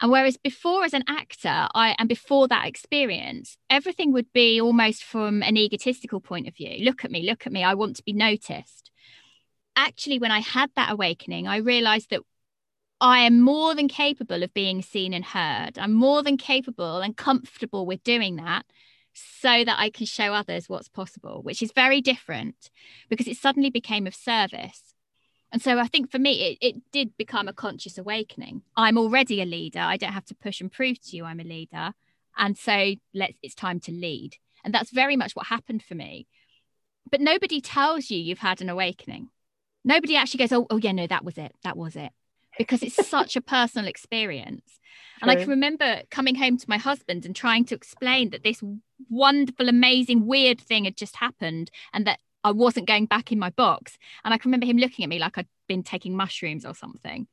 And 0.03 0.11
whereas 0.13 0.37
before 0.37 0.85
as 0.85 0.93
an 0.93 1.05
actor, 1.09 1.67
I 1.75 1.95
and 1.99 2.11
before 2.11 2.47
that 2.49 2.67
experience, 2.67 3.57
everything 3.71 4.13
would 4.13 4.31
be 4.35 4.61
almost 4.61 5.03
from 5.03 5.43
an 5.43 5.57
egotistical 5.57 6.21
point 6.21 6.47
of 6.47 6.55
view. 6.55 6.85
Look 6.85 7.07
at 7.07 7.11
me, 7.11 7.23
look 7.23 7.47
at 7.47 7.53
me, 7.53 7.65
I 7.65 7.73
want 7.73 7.97
to 7.97 8.03
be 8.03 8.13
noticed. 8.13 8.91
Actually, 9.77 10.19
when 10.19 10.33
I 10.33 10.41
had 10.41 10.71
that 10.77 10.93
awakening, 10.93 11.47
I 11.47 11.59
realized 11.59 12.11
that 12.11 12.21
I 13.01 13.21
am 13.21 13.41
more 13.41 13.75
than 13.75 13.87
capable 13.87 14.43
of 14.43 14.53
being 14.55 14.83
seen 14.83 15.15
and 15.15 15.25
heard. 15.25 15.79
I'm 15.79 15.93
more 15.93 16.23
than 16.23 16.37
capable 16.37 17.01
and 17.01 17.17
comfortable 17.17 17.87
with 17.87 18.03
doing 18.03 18.37
that 18.37 18.67
so 19.13 19.65
that 19.65 19.79
I 19.79 19.91
can 19.91 20.07
show 20.07 20.33
others 20.33 20.69
what's 20.69 20.89
possible, 20.89 21.43
which 21.43 21.63
is 21.63 21.71
very 21.73 22.01
different 22.01 22.71
because 23.09 23.29
it 23.29 23.37
suddenly 23.37 23.71
became 23.71 24.07
of 24.07 24.15
service. 24.15 24.95
And 25.53 25.63
so 25.63 25.79
I 25.79 25.87
think 25.87 26.11
for 26.11 26.19
me, 26.19 26.59
it, 26.61 26.75
it 26.75 26.83
did 26.93 27.17
become 27.17 27.47
a 27.47 27.53
conscious 27.53 27.99
awakening. 27.99 28.63
I'm 28.77 28.99
already 28.99 29.41
a 29.41 29.47
leader. 29.47 29.81
I 29.81 29.97
don't 29.97 30.13
have 30.13 30.27
to 30.27 30.35
push 30.35 30.61
and 30.61 30.71
prove 30.71 31.01
to 31.03 31.17
you 31.17 31.25
I'm 31.25 31.41
a 31.41 31.45
leader. 31.45 31.93
And 32.37 32.59
so 32.59 32.95
let's 33.15 33.35
it's 33.43 33.55
time 33.55 33.81
to 33.81 33.93
lead. 33.93 34.37
And 34.65 34.75
that's 34.75 34.91
very 34.91 35.17
much 35.17 35.37
what 35.37 35.47
happened 35.47 35.85
for 35.85 35.95
me. 35.95 36.27
But 37.11 37.21
nobody 37.21 37.61
tells 37.61 38.11
you 38.11 38.19
you've 38.19 38.41
had 38.41 38.61
an 38.61 38.69
awakening. 38.69 39.31
Nobody 39.85 40.17
actually 40.17 40.39
goes, 40.39 40.53
oh, 40.53 40.67
oh 40.69 40.77
yeah, 40.77 40.93
no, 40.93 41.07
that 41.07 41.25
was 41.25 41.39
it. 41.39 41.53
That 41.63 41.77
was 41.77 41.95
it 41.95 42.11
because 42.59 42.83
it's 42.83 43.09
such 43.09 43.37
a 43.37 43.41
personal 43.41 43.89
experience. 43.89 44.65
True. 44.67 44.79
And 45.21 45.31
I 45.33 45.35
can 45.35 45.49
remember 45.49 46.03
coming 46.11 46.37
home 46.37 46.59
to 46.59 46.69
my 46.69 46.79
husband 46.79 47.27
and 47.27 47.35
trying 47.35 47.65
to 47.67 47.75
explain 47.75 48.31
that 48.31 48.45
this 48.45 48.63
wonderful, 49.09 49.69
amazing, 49.69 50.27
weird 50.27 50.61
thing 50.61 50.85
had 50.85 50.97
just 50.97 51.17
happened 51.17 51.73
and 51.93 52.07
that 52.07 52.21
I 52.45 52.53
wasn't 52.53 52.87
going 52.87 53.07
back 53.07 53.33
in 53.33 53.39
my 53.39 53.51
box. 53.51 53.99
And 54.23 54.33
I 54.33 54.39
can 54.39 54.51
remember 54.51 54.67
him 54.67 54.77
looking 54.77 55.05
at 55.05 55.09
me 55.09 55.19
like 55.19 55.37
I'd 55.37 55.49
been 55.67 55.83
taking 55.83 56.17
mushrooms 56.17 56.65
or 56.65 56.75
something. 56.75 57.27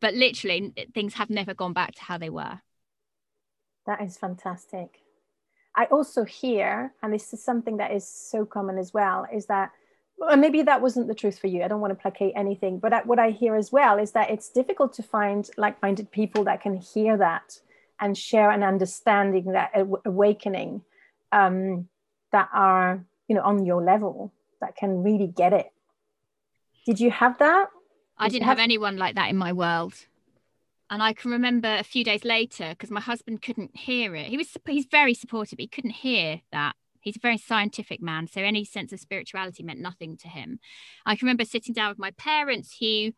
But 0.00 0.14
literally, 0.14 0.72
things 0.94 1.14
have 1.14 1.28
never 1.28 1.52
gone 1.52 1.74
back 1.74 1.94
to 1.96 2.02
how 2.02 2.16
they 2.16 2.30
were. 2.30 2.60
That 3.86 4.00
is 4.00 4.16
fantastic. 4.16 5.00
I 5.76 5.84
also 5.84 6.24
hear, 6.24 6.94
and 7.02 7.12
this 7.12 7.32
is 7.32 7.44
something 7.44 7.76
that 7.76 7.92
is 7.92 8.08
so 8.08 8.44
common 8.44 8.78
as 8.78 8.92
well, 8.92 9.26
is 9.32 9.46
that 9.46 9.72
and 10.28 10.40
maybe 10.40 10.62
that 10.62 10.82
wasn't 10.82 11.08
the 11.08 11.14
truth 11.14 11.38
for 11.38 11.46
you. 11.46 11.62
I 11.62 11.68
don't 11.68 11.80
want 11.80 11.92
to 11.92 12.00
placate 12.00 12.32
anything, 12.36 12.78
but 12.78 13.06
what 13.06 13.18
I 13.18 13.30
hear 13.30 13.56
as 13.56 13.72
well 13.72 13.98
is 13.98 14.12
that 14.12 14.30
it's 14.30 14.50
difficult 14.50 14.92
to 14.94 15.02
find 15.02 15.48
like-minded 15.56 16.10
people 16.10 16.44
that 16.44 16.60
can 16.60 16.74
hear 16.76 17.16
that 17.16 17.58
and 18.00 18.16
share 18.16 18.50
an 18.50 18.62
understanding 18.62 19.52
that 19.52 19.72
awakening 20.04 20.82
um, 21.32 21.88
that 22.32 22.48
are 22.52 23.04
you 23.28 23.36
know 23.36 23.42
on 23.42 23.64
your 23.64 23.82
level 23.82 24.32
that 24.60 24.76
can 24.76 25.02
really 25.02 25.26
get 25.26 25.52
it. 25.52 25.72
Did 26.86 27.00
you 27.00 27.10
have 27.10 27.38
that? 27.38 27.68
I 28.18 28.28
didn't 28.28 28.44
have... 28.44 28.58
have 28.58 28.64
anyone 28.64 28.96
like 28.96 29.14
that 29.14 29.30
in 29.30 29.36
my 29.36 29.52
world. 29.52 29.94
And 30.90 31.02
I 31.02 31.12
can 31.12 31.30
remember 31.30 31.72
a 31.76 31.84
few 31.84 32.02
days 32.02 32.24
later 32.24 32.70
because 32.70 32.90
my 32.90 33.00
husband 33.00 33.42
couldn't 33.42 33.76
hear 33.76 34.16
it. 34.16 34.26
He 34.26 34.36
was 34.36 34.56
he's 34.66 34.86
very 34.86 35.14
supportive. 35.14 35.58
He 35.58 35.68
couldn't 35.68 35.92
hear 35.92 36.40
that 36.50 36.74
He's 37.00 37.16
a 37.16 37.20
very 37.20 37.38
scientific 37.38 38.00
man, 38.00 38.26
so 38.26 38.40
any 38.40 38.64
sense 38.64 38.92
of 38.92 39.00
spirituality 39.00 39.62
meant 39.62 39.80
nothing 39.80 40.16
to 40.18 40.28
him. 40.28 40.60
I 41.06 41.16
can 41.16 41.26
remember 41.26 41.44
sitting 41.44 41.74
down 41.74 41.90
with 41.90 41.98
my 41.98 42.12
parents 42.12 42.76
who 42.78 43.12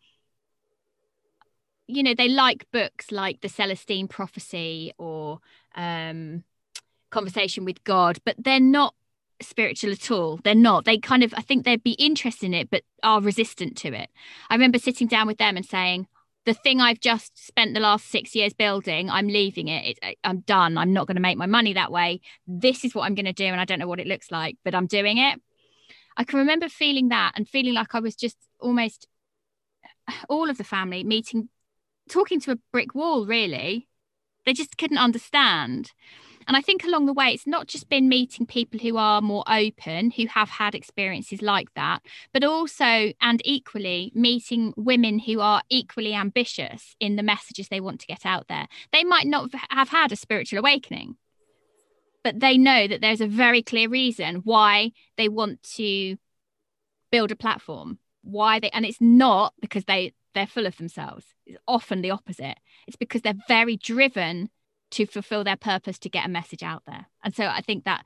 you 1.89 2.03
know 2.03 2.15
they 2.15 2.29
like 2.29 2.71
books 2.71 3.11
like 3.11 3.41
the 3.41 3.49
celestine 3.49 4.07
prophecy 4.07 4.93
or 4.99 5.41
um 5.75 6.45
conversation 7.11 7.65
with 7.65 7.83
god 7.83 8.19
but 8.25 8.37
they're 8.39 8.61
not 8.61 8.95
spiritual 9.43 9.91
at 9.93 10.11
all. 10.11 10.39
They're 10.43 10.55
not. 10.55 10.85
They 10.85 10.99
kind 10.99 11.23
of 11.23 11.35
i 11.37 11.43
think 11.43 11.65
they'd 11.65 11.83
be 11.83 11.93
interested 11.93 12.47
in 12.47 12.55
it 12.55 12.71
but 12.71 12.83
are 13.03 13.21
resistant 13.21 13.77
to 13.79 13.93
it. 13.93 14.11
I 14.49 14.55
remember 14.55 14.79
sitting 14.79 15.07
down 15.07 15.27
with 15.27 15.39
them 15.39 15.57
and 15.57 15.67
saying 15.67 16.07
the 16.45 16.55
thing 16.55 16.81
I've 16.81 17.01
just 17.01 17.47
spent 17.47 17.75
the 17.75 17.81
last 17.81 18.11
six 18.11 18.35
years 18.35 18.53
building, 18.53 19.09
I'm 19.09 19.29
leaving 19.29 19.69
it. 19.69 19.99
it 20.03 20.19
I'm 20.25 20.41
done. 20.41 20.77
I'm 20.77 20.93
not 20.93 21.07
going 21.07 21.17
to 21.17 21.23
make 21.23 21.39
my 21.39 21.47
money 21.47 21.73
that 21.75 21.93
way. 21.93 22.21
This 22.47 22.85
is 22.85 22.95
what 22.95 23.03
I'm 23.03 23.15
going 23.15 23.27
to 23.27 23.33
do. 23.33 23.45
And 23.45 23.61
I 23.61 23.65
don't 23.65 23.79
know 23.79 23.87
what 23.87 24.01
it 24.01 24.07
looks 24.07 24.31
like, 24.31 24.57
but 24.65 24.75
I'm 24.75 24.87
doing 24.87 25.19
it. 25.19 25.41
I 26.17 26.25
can 26.25 26.41
remember 26.41 26.69
feeling 26.69 27.09
that 27.09 27.33
and 27.37 27.49
feeling 27.49 27.75
like 27.75 27.95
I 27.95 28.01
was 28.01 28.17
just 28.17 28.37
almost 28.61 29.07
all 30.29 30.51
of 30.51 30.59
the 30.59 30.65
family 30.65 31.05
meeting, 31.05 31.49
talking 32.09 32.41
to 32.41 32.53
a 32.53 32.59
brick 32.73 32.95
wall, 32.95 33.25
really. 33.25 33.89
They 34.45 34.53
just 34.53 34.77
couldn't 34.77 34.99
understand. 34.99 35.93
And 36.47 36.57
I 36.57 36.61
think 36.61 36.85
along 36.85 37.07
the 37.07 37.13
way, 37.13 37.29
it's 37.29 37.47
not 37.47 37.67
just 37.67 37.89
been 37.89 38.09
meeting 38.09 38.47
people 38.47 38.81
who 38.81 38.97
are 38.97 39.21
more 39.21 39.45
open, 39.47 40.11
who 40.13 40.27
have 40.27 40.49
had 40.49 40.75
experiences 40.75 41.43
like 41.43 41.73
that, 41.75 42.03
but 42.33 42.45
also 42.45 43.13
and 43.21 43.41
equally 43.45 44.13
meeting 44.15 44.75
women 44.77 45.21
who 45.21 45.41
are 45.41 45.63
equally 45.69 46.15
ambitious 46.15 46.97
in 47.01 47.17
the 47.17 47.23
messages 47.23 47.69
they 47.69 47.81
want 47.81 48.01
to 48.01 48.07
get 48.07 48.27
out 48.27 48.49
there. 48.49 48.67
They 48.93 49.05
might 49.05 49.27
not 49.27 49.51
have 49.71 49.89
had 49.89 50.13
a 50.13 50.17
spiritual 50.17 50.59
awakening, 50.59 51.17
but 52.25 52.41
they 52.41 52.57
know 52.57 52.87
that 52.87 53.01
there's 53.01 53.21
a 53.21 53.27
very 53.27 53.63
clear 53.63 53.89
reason 53.89 54.37
why 54.45 54.93
they 55.17 55.29
want 55.29 55.63
to 55.75 56.17
build 57.11 57.31
a 57.31 57.37
platform 57.37 57.99
why 58.23 58.61
they 58.61 58.71
and 58.71 58.87
it's 58.87 59.01
not 59.01 59.53
because 59.61 59.85
they 59.85 60.13
they're 60.35 60.47
full 60.47 60.67
of 60.67 60.77
themselves 60.77 61.27
it's 61.47 61.59
often 61.69 62.01
the 62.01 62.11
opposite 62.11 62.57
it's 62.87 62.97
because 62.97 63.21
they're 63.23 63.35
very 63.49 63.77
driven 63.77 64.49
to 64.93 65.07
fulfill 65.07 65.45
their 65.45 65.57
purpose 65.57 65.99
to 65.99 66.09
get 66.09 66.27
a 66.27 66.31
message 66.31 66.63
out 66.63 66.83
there. 66.87 67.07
And 67.23 67.35
so 67.35 67.47
I 67.47 67.61
think 67.61 67.85
that 67.85 68.05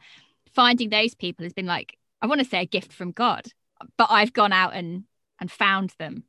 finding 0.53 0.89
those 0.89 1.15
people 1.15 1.45
has 1.45 1.53
been 1.53 1.67
like, 1.67 1.99
I 2.23 2.27
want 2.27 2.41
to 2.41 2.47
say 2.47 2.63
a 2.63 2.67
gift 2.67 2.93
from 2.93 3.13
God, 3.13 3.49
but 3.97 4.09
I've 4.11 4.33
gone 4.33 4.53
out 4.53 4.75
and 4.75 5.05
and 5.39 5.51
found 5.51 5.93
them. 5.99 6.25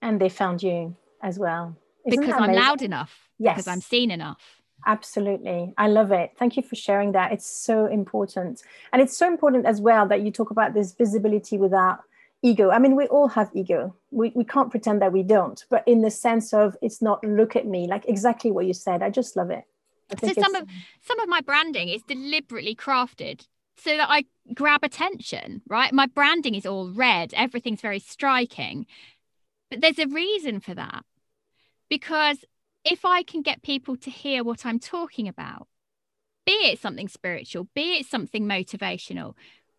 And 0.00 0.20
they 0.20 0.28
found 0.28 0.62
you 0.62 0.96
as 1.20 1.38
well. 1.38 1.76
Isn't 2.06 2.20
because 2.20 2.40
I'm 2.40 2.52
loud 2.52 2.82
enough. 2.82 3.28
Yes. 3.38 3.56
Because 3.56 3.68
I'm 3.68 3.80
seen 3.80 4.10
enough. 4.10 4.62
Absolutely. 4.86 5.74
I 5.76 5.88
love 5.88 6.10
it. 6.12 6.32
Thank 6.38 6.56
you 6.56 6.62
for 6.62 6.74
sharing 6.74 7.12
that. 7.12 7.32
It's 7.32 7.46
so 7.46 7.86
important. 7.86 8.62
And 8.92 9.00
it's 9.00 9.16
so 9.16 9.26
important 9.26 9.66
as 9.66 9.80
well 9.80 10.06
that 10.08 10.22
you 10.22 10.30
talk 10.30 10.50
about 10.50 10.74
this 10.74 10.92
visibility 10.92 11.56
without 11.56 12.00
ego. 12.42 12.70
I 12.70 12.78
mean, 12.78 12.96
we 12.96 13.06
all 13.06 13.28
have 13.28 13.50
ego. 13.54 13.94
We, 14.10 14.32
we 14.34 14.44
can't 14.44 14.70
pretend 14.70 15.00
that 15.02 15.12
we 15.12 15.22
don't, 15.22 15.64
but 15.70 15.86
in 15.86 16.02
the 16.02 16.10
sense 16.10 16.52
of 16.52 16.76
it's 16.82 17.00
not 17.00 17.24
look 17.24 17.54
at 17.54 17.66
me, 17.66 17.86
like 17.86 18.04
exactly 18.08 18.50
what 18.50 18.66
you 18.66 18.74
said. 18.74 19.02
I 19.02 19.10
just 19.10 19.36
love 19.36 19.50
it. 19.50 19.64
So 20.20 20.32
some 20.32 20.54
of 20.54 20.68
some 21.02 21.20
of 21.20 21.28
my 21.28 21.40
branding 21.40 21.88
is 21.88 22.02
deliberately 22.02 22.74
crafted 22.74 23.46
so 23.76 23.96
that 23.96 24.08
I 24.10 24.24
grab 24.54 24.84
attention, 24.84 25.62
right? 25.68 25.92
My 25.92 26.06
branding 26.06 26.54
is 26.54 26.66
all 26.66 26.90
red, 26.90 27.32
everything's 27.34 27.80
very 27.80 27.98
striking. 27.98 28.86
But 29.70 29.80
there's 29.80 29.98
a 29.98 30.06
reason 30.06 30.60
for 30.60 30.74
that. 30.74 31.04
Because 31.88 32.44
if 32.84 33.04
I 33.04 33.22
can 33.22 33.42
get 33.42 33.62
people 33.62 33.96
to 33.96 34.10
hear 34.10 34.44
what 34.44 34.66
I'm 34.66 34.78
talking 34.78 35.28
about, 35.28 35.68
be 36.44 36.52
it 36.52 36.80
something 36.80 37.08
spiritual, 37.08 37.68
be 37.74 37.98
it 37.98 38.06
something 38.06 38.44
motivational, 38.44 39.34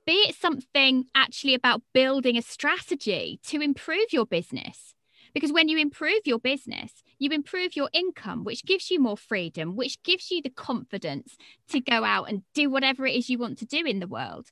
be 0.05 0.13
it 0.27 0.35
something 0.35 1.05
actually 1.15 1.53
about 1.53 1.81
building 1.93 2.37
a 2.37 2.41
strategy 2.41 3.39
to 3.47 3.61
improve 3.61 4.11
your 4.11 4.25
business. 4.25 4.95
Because 5.33 5.51
when 5.51 5.67
you 5.67 5.77
improve 5.77 6.21
your 6.25 6.39
business, 6.39 7.03
you 7.23 7.31
improve 7.31 7.75
your 7.75 7.89
income, 7.93 8.43
which 8.43 8.65
gives 8.65 8.91
you 8.91 8.99
more 8.99 9.17
freedom, 9.17 9.75
which 9.75 10.01
gives 10.03 10.29
you 10.29 10.41
the 10.41 10.49
confidence 10.49 11.37
to 11.69 11.79
go 11.79 12.03
out 12.03 12.29
and 12.29 12.43
do 12.53 12.69
whatever 12.69 13.05
it 13.07 13.15
is 13.15 13.29
you 13.29 13.37
want 13.37 13.57
to 13.59 13.65
do 13.65 13.85
in 13.85 13.99
the 13.99 14.07
world. 14.07 14.47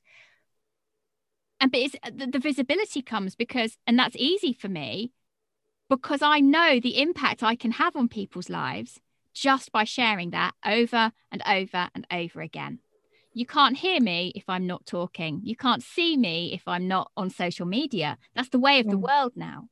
And 1.60 1.70
but 1.70 1.80
it's, 1.80 1.96
the, 2.10 2.26
the 2.26 2.38
visibility 2.38 3.02
comes 3.02 3.34
because, 3.34 3.76
and 3.86 3.98
that's 3.98 4.16
easy 4.16 4.52
for 4.52 4.68
me, 4.68 5.12
because 5.88 6.22
I 6.22 6.40
know 6.40 6.80
the 6.80 7.00
impact 7.00 7.42
I 7.42 7.54
can 7.54 7.72
have 7.72 7.94
on 7.94 8.08
people's 8.08 8.48
lives 8.48 9.00
just 9.34 9.70
by 9.70 9.84
sharing 9.84 10.30
that 10.30 10.54
over 10.64 11.12
and 11.30 11.42
over 11.46 11.88
and 11.94 12.06
over 12.10 12.40
again. 12.40 12.78
You 13.34 13.46
can't 13.46 13.78
hear 13.78 14.00
me 14.00 14.32
if 14.34 14.44
I'm 14.48 14.66
not 14.66 14.86
talking. 14.86 15.40
You 15.44 15.56
can't 15.56 15.82
see 15.82 16.16
me 16.16 16.52
if 16.52 16.62
I'm 16.66 16.88
not 16.88 17.10
on 17.16 17.30
social 17.30 17.66
media. 17.66 18.18
That's 18.34 18.50
the 18.50 18.58
way 18.58 18.80
of 18.80 18.86
the 18.86 18.96
mm. 18.96 19.02
world 19.02 19.32
now. 19.36 19.68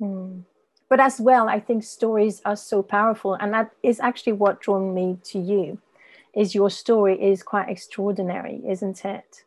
Mm. 0.00 0.44
But 0.88 1.00
as 1.00 1.20
well, 1.20 1.48
I 1.48 1.60
think 1.60 1.82
stories 1.82 2.42
are 2.44 2.56
so 2.56 2.82
powerful. 2.82 3.34
And 3.34 3.52
that 3.54 3.70
is 3.82 4.00
actually 4.00 4.34
what 4.34 4.60
drawn 4.60 4.94
me 4.94 5.18
to 5.24 5.38
you 5.38 5.78
is 6.34 6.54
your 6.54 6.70
story 6.70 7.20
is 7.22 7.42
quite 7.42 7.68
extraordinary, 7.68 8.60
isn't 8.68 9.04
it? 9.04 9.44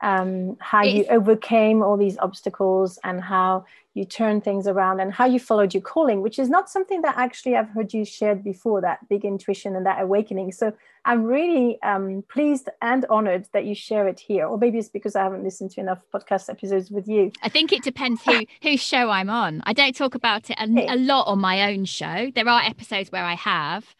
Um, 0.00 0.56
how 0.60 0.82
you 0.82 1.04
overcame 1.10 1.82
all 1.82 1.96
these 1.96 2.18
obstacles 2.18 2.98
and 3.02 3.20
how 3.22 3.64
you 3.94 4.04
turned 4.04 4.44
things 4.44 4.66
around 4.66 5.00
and 5.00 5.10
how 5.10 5.24
you 5.24 5.40
followed 5.40 5.72
your 5.72 5.80
calling, 5.80 6.20
which 6.20 6.38
is 6.38 6.50
not 6.50 6.68
something 6.68 7.00
that 7.00 7.16
actually 7.16 7.56
I've 7.56 7.70
heard 7.70 7.94
you 7.94 8.04
shared 8.04 8.44
before 8.44 8.82
that 8.82 9.08
big 9.08 9.24
intuition 9.24 9.74
and 9.74 9.86
that 9.86 10.02
awakening. 10.02 10.52
So 10.52 10.74
I'm 11.06 11.24
really 11.24 11.80
um, 11.82 12.22
pleased 12.28 12.68
and 12.82 13.06
honored 13.08 13.46
that 13.54 13.64
you 13.64 13.74
share 13.74 14.06
it 14.06 14.20
here. 14.20 14.46
Or 14.46 14.58
maybe 14.58 14.76
it's 14.78 14.90
because 14.90 15.16
I 15.16 15.22
haven't 15.22 15.44
listened 15.44 15.70
to 15.72 15.80
enough 15.80 16.02
podcast 16.12 16.50
episodes 16.50 16.90
with 16.90 17.08
you. 17.08 17.32
I 17.42 17.48
think 17.48 17.72
it 17.72 17.82
depends 17.82 18.22
who 18.22 18.44
whose 18.62 18.82
show 18.82 19.08
I'm 19.08 19.30
on. 19.30 19.62
I 19.64 19.72
don't 19.72 19.96
talk 19.96 20.14
about 20.14 20.50
it 20.50 20.58
a, 20.60 20.92
a 20.92 20.96
lot 20.96 21.26
on 21.26 21.38
my 21.38 21.72
own 21.72 21.86
show. 21.86 22.30
There 22.34 22.48
are 22.48 22.60
episodes 22.60 23.10
where 23.10 23.24
I 23.24 23.34
have, 23.34 23.94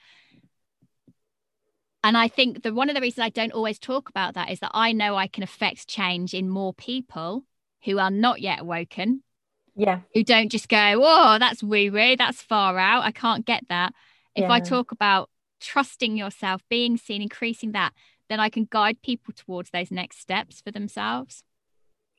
and 2.07 2.17
I 2.17 2.29
think 2.29 2.63
the 2.63 2.73
one 2.73 2.89
of 2.89 2.95
the 2.95 3.01
reasons 3.01 3.25
I 3.25 3.31
don't 3.31 3.51
always 3.51 3.81
talk 3.81 4.09
about 4.09 4.35
that 4.35 4.49
is 4.49 4.61
that 4.61 4.71
I 4.73 4.93
know 4.93 5.17
I 5.17 5.27
can 5.27 5.43
affect 5.43 5.89
change 5.89 6.35
in 6.35 6.49
more 6.49 6.73
people 6.73 7.43
who 7.85 7.99
are 7.99 8.13
not 8.13 8.41
yet 8.41 8.61
awoken. 8.61 9.25
Yeah. 9.75 10.03
Who 10.15 10.23
don't 10.23 10.49
just 10.49 10.69
go, 10.69 11.01
oh, 11.03 11.39
that's 11.41 11.65
woo 11.65 11.91
woo, 11.91 12.15
that's 12.17 12.41
far 12.41 12.79
out. 12.79 13.03
I 13.03 13.11
can't 13.11 13.45
get 13.45 13.65
that. 13.71 13.93
If 14.37 14.43
yeah. 14.43 14.53
I 14.53 14.61
talk 14.61 14.93
about 14.93 15.31
trusting 15.61 16.17
yourself, 16.17 16.63
being 16.71 16.97
seen, 16.97 17.23
increasing 17.23 17.73
that, 17.73 17.93
then 18.29 18.39
I 18.39 18.51
can 18.51 18.69
guide 18.71 19.03
people 19.03 19.35
towards 19.37 19.71
those 19.71 19.91
next 19.91 20.21
steps 20.21 20.61
for 20.61 20.71
themselves. 20.71 21.43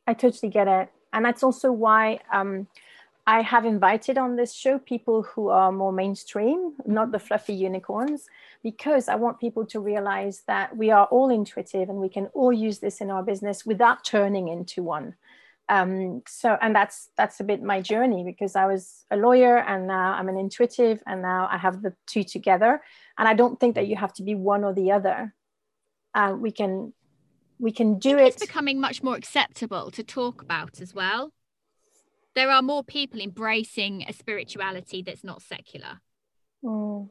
I 0.05 0.15
totally 0.15 0.51
get 0.51 0.67
it. 0.67 0.89
And 1.13 1.23
that's 1.23 1.43
also 1.43 1.71
why 1.71 2.19
um, 2.33 2.67
I 3.29 3.41
have 3.41 3.65
invited 3.65 4.17
on 4.17 4.37
this 4.37 4.53
show 4.53 4.79
people 4.79 5.21
who 5.21 5.49
are 5.49 5.69
more 5.69 5.91
mainstream, 5.91 6.71
not 6.85 7.11
the 7.11 7.19
fluffy 7.19 7.53
unicorns, 7.53 8.25
because 8.63 9.09
I 9.09 9.15
want 9.15 9.41
people 9.41 9.65
to 9.65 9.81
realize 9.81 10.43
that 10.47 10.77
we 10.77 10.91
are 10.91 11.07
all 11.07 11.29
intuitive 11.29 11.89
and 11.89 11.99
we 11.99 12.07
can 12.07 12.27
all 12.27 12.53
use 12.53 12.79
this 12.79 13.01
in 13.01 13.11
our 13.11 13.21
business 13.21 13.65
without 13.65 14.05
turning 14.05 14.47
into 14.47 14.81
one. 14.81 15.15
Um, 15.67 16.23
so, 16.25 16.57
and 16.61 16.73
that's 16.73 17.09
that's 17.17 17.41
a 17.41 17.43
bit 17.43 17.61
my 17.61 17.81
journey 17.81 18.23
because 18.23 18.55
I 18.55 18.65
was 18.65 19.03
a 19.11 19.17
lawyer 19.17 19.57
and 19.57 19.87
now 19.87 20.13
I'm 20.13 20.29
an 20.29 20.37
intuitive, 20.37 21.03
and 21.05 21.21
now 21.21 21.49
I 21.51 21.57
have 21.57 21.81
the 21.81 21.93
two 22.05 22.23
together. 22.23 22.81
And 23.17 23.27
I 23.27 23.33
don't 23.33 23.59
think 23.59 23.75
that 23.75 23.87
you 23.87 23.97
have 23.97 24.13
to 24.13 24.23
be 24.23 24.35
one 24.35 24.63
or 24.63 24.73
the 24.73 24.93
other. 24.93 25.33
Uh, 26.13 26.33
we 26.39 26.51
can 26.51 26.93
we 27.59 27.73
can 27.73 27.99
do 27.99 28.17
it. 28.17 28.27
It's 28.27 28.45
becoming 28.45 28.79
much 28.79 29.03
more 29.03 29.17
acceptable 29.17 29.91
to 29.91 30.01
talk 30.01 30.41
about 30.41 30.79
as 30.79 30.93
well 30.93 31.33
there 32.37 32.51
are 32.51 32.61
more 32.61 32.83
people 32.83 33.19
embracing 33.19 34.05
a 34.07 34.13
spirituality 34.13 35.01
that's 35.01 35.23
not 35.23 35.41
secular. 35.41 36.01
Mm, 36.63 37.09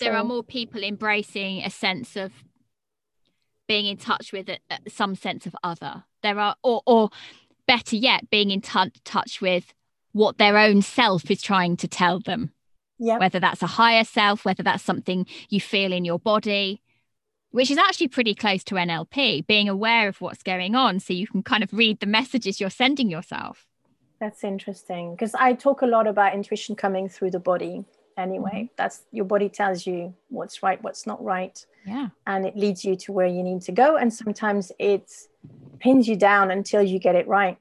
there 0.00 0.14
are 0.14 0.22
more 0.22 0.42
people 0.42 0.82
embracing 0.82 1.64
a 1.64 1.70
sense 1.70 2.14
of 2.14 2.30
being 3.66 3.86
in 3.86 3.96
touch 3.96 4.34
with 4.34 4.50
a, 4.50 4.58
some 4.86 5.14
sense 5.14 5.46
of 5.46 5.56
other. 5.64 6.04
There 6.22 6.38
are, 6.38 6.56
or, 6.62 6.82
or 6.84 7.08
better 7.66 7.96
yet, 7.96 8.28
being 8.28 8.50
in 8.50 8.60
t- 8.60 8.92
touch 9.02 9.40
with 9.40 9.72
what 10.12 10.36
their 10.36 10.58
own 10.58 10.82
self 10.82 11.30
is 11.30 11.40
trying 11.40 11.78
to 11.78 11.88
tell 11.88 12.20
them. 12.20 12.52
Yeah. 12.98 13.16
Whether 13.16 13.40
that's 13.40 13.62
a 13.62 13.66
higher 13.66 14.04
self, 14.04 14.44
whether 14.44 14.62
that's 14.62 14.84
something 14.84 15.26
you 15.48 15.58
feel 15.58 15.90
in 15.90 16.04
your 16.04 16.18
body, 16.18 16.82
which 17.50 17.70
is 17.70 17.78
actually 17.78 18.08
pretty 18.08 18.34
close 18.34 18.62
to 18.64 18.74
NLP, 18.74 19.46
being 19.46 19.70
aware 19.70 20.06
of 20.06 20.20
what's 20.20 20.42
going 20.42 20.74
on 20.74 21.00
so 21.00 21.14
you 21.14 21.26
can 21.26 21.42
kind 21.42 21.62
of 21.62 21.72
read 21.72 22.00
the 22.00 22.06
messages 22.06 22.60
you're 22.60 22.68
sending 22.68 23.08
yourself. 23.08 23.66
That's 24.20 24.44
interesting 24.44 25.12
because 25.12 25.34
I 25.34 25.54
talk 25.54 25.82
a 25.82 25.86
lot 25.86 26.06
about 26.06 26.34
intuition 26.34 26.76
coming 26.76 27.08
through 27.08 27.32
the 27.32 27.40
body 27.40 27.84
anyway. 28.16 28.50
Mm-hmm. 28.54 28.74
That's 28.76 29.02
your 29.12 29.24
body 29.24 29.48
tells 29.48 29.86
you 29.86 30.14
what's 30.28 30.62
right, 30.62 30.82
what's 30.82 31.06
not 31.06 31.22
right. 31.22 31.64
Yeah. 31.86 32.08
And 32.26 32.46
it 32.46 32.56
leads 32.56 32.84
you 32.84 32.96
to 32.96 33.12
where 33.12 33.26
you 33.26 33.42
need 33.42 33.62
to 33.62 33.72
go. 33.72 33.96
And 33.96 34.12
sometimes 34.12 34.72
it 34.78 35.10
pins 35.80 36.08
you 36.08 36.16
down 36.16 36.50
until 36.50 36.82
you 36.82 36.98
get 36.98 37.14
it 37.14 37.26
right. 37.26 37.58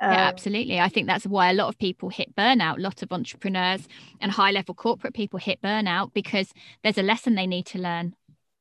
Um, 0.00 0.10
yeah, 0.10 0.28
absolutely. 0.28 0.80
I 0.80 0.88
think 0.88 1.06
that's 1.06 1.26
why 1.26 1.50
a 1.50 1.54
lot 1.54 1.68
of 1.68 1.78
people 1.78 2.08
hit 2.08 2.34
burnout. 2.34 2.78
A 2.78 2.80
lot 2.80 3.02
of 3.02 3.12
entrepreneurs 3.12 3.86
and 4.20 4.32
high 4.32 4.50
level 4.50 4.74
corporate 4.74 5.14
people 5.14 5.38
hit 5.38 5.62
burnout 5.62 6.12
because 6.12 6.52
there's 6.82 6.98
a 6.98 7.02
lesson 7.02 7.36
they 7.36 7.46
need 7.46 7.66
to 7.66 7.78
learn. 7.78 8.14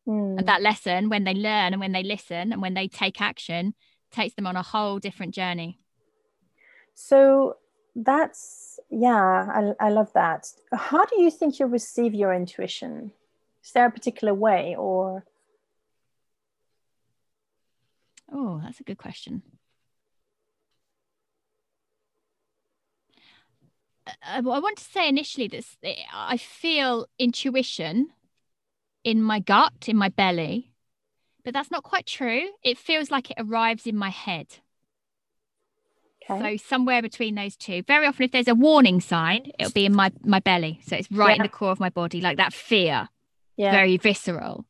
Mm. 0.08 0.38
And 0.38 0.47
that 0.47 0.62
lesson, 0.62 1.10
when 1.10 1.23
they 1.23 1.34
learn 1.34 1.73
and 1.73 1.80
when 1.80 1.91
they 1.91 2.04
listen 2.04 2.54
and 2.54 2.62
when 2.62 2.75
they 2.75 2.88
take 2.88 3.19
action, 3.19 3.73
takes 4.12 4.36
them 4.36 4.45
on 4.45 4.56
a 4.56 4.62
whole 4.62 4.99
different 4.99 5.34
journey. 5.34 5.80
So 6.93 7.58
that's, 7.95 8.80
yeah, 8.89 9.73
I, 9.80 9.88
I 9.88 9.89
love 9.89 10.13
that. 10.13 10.47
How 10.71 11.06
do 11.06 11.21
you 11.21 11.32
think 11.32 11.60
you 11.60 11.65
receive 11.65 12.13
your 12.13 12.34
intuition? 12.34 13.12
Is 13.63 13.71
there 13.71 13.86
a 13.86 13.91
particular 13.91 14.34
way 14.34 14.75
or? 14.77 15.25
Oh, 18.32 18.62
that's 18.63 18.80
a 18.80 18.84
good 18.84 18.97
question. 18.97 19.43
Uh, 24.08 24.12
I 24.25 24.39
want 24.39 24.77
to 24.77 24.84
say 24.84 25.08
initially 25.08 25.47
that 25.47 25.65
I 26.13 26.38
feel 26.38 27.08
intuition 27.19 28.10
in 29.04 29.21
my 29.21 29.39
gut, 29.39 29.88
in 29.88 29.97
my 29.97 30.10
belly, 30.10 30.73
but 31.43 31.54
that's 31.54 31.71
not 31.71 31.84
quite 31.84 32.06
true. 32.06 32.43
It 32.63 32.77
feels 32.77 33.12
like 33.12 33.32
it 33.32 33.38
arrives 33.39 33.86
in 33.86 33.97
my 33.97 34.10
head. 34.10 34.60
Okay. 36.32 36.58
So 36.58 36.63
somewhere 36.67 37.02
between 37.02 37.36
those 37.36 37.56
two. 37.56 37.84
Very 37.84 38.06
often, 38.06 38.24
if 38.24 38.32
there's 38.32 38.48
a 38.48 38.56
warning 38.56 39.02
sign, 39.02 39.52
it'll 39.60 39.72
be 39.72 39.86
in 39.86 39.96
my 39.96 40.12
my 40.24 40.39
belly. 40.39 40.80
So 40.86 40.96
it's 40.96 41.12
right 41.12 41.32
yeah. 41.32 41.36
in 41.38 41.41
the 41.41 41.50
core 41.50 41.72
of 41.72 41.80
my 41.80 41.89
body, 41.89 42.22
like 42.22 42.38
that 42.38 42.54
fear. 42.54 43.10
Yeah. 43.58 43.72
Very 43.72 43.98
visceral. 43.98 44.65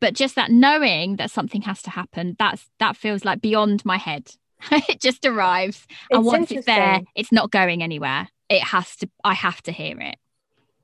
But 0.00 0.14
just 0.14 0.34
that 0.34 0.50
knowing 0.50 1.16
that 1.16 1.30
something 1.30 1.62
has 1.62 1.80
to 1.82 1.90
happen, 1.90 2.36
that's 2.38 2.68
that 2.78 2.96
feels 2.96 3.24
like 3.24 3.40
beyond 3.40 3.84
my 3.84 3.96
head. 3.96 4.32
it 4.70 5.00
just 5.00 5.24
arrives. 5.24 5.86
It's 6.10 6.16
and 6.16 6.24
once 6.24 6.50
it's 6.50 6.66
there, 6.66 7.00
it's 7.14 7.32
not 7.32 7.50
going 7.50 7.82
anywhere. 7.82 8.28
It 8.48 8.62
has 8.62 8.96
to 8.96 9.08
I 9.22 9.34
have 9.34 9.62
to 9.62 9.72
hear 9.72 10.00
it. 10.00 10.16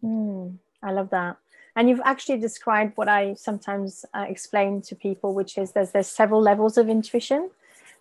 Mm, 0.02 0.58
I 0.82 0.92
love 0.92 1.10
that. 1.10 1.36
And 1.76 1.88
you've 1.88 2.00
actually 2.04 2.38
described 2.38 2.96
what 2.96 3.08
I 3.08 3.34
sometimes 3.34 4.04
uh, 4.12 4.26
explain 4.28 4.82
to 4.82 4.94
people, 4.96 5.34
which 5.34 5.58
is 5.58 5.72
there's 5.72 5.90
there's 5.92 6.08
several 6.08 6.40
levels 6.40 6.78
of 6.78 6.88
intuition. 6.88 7.50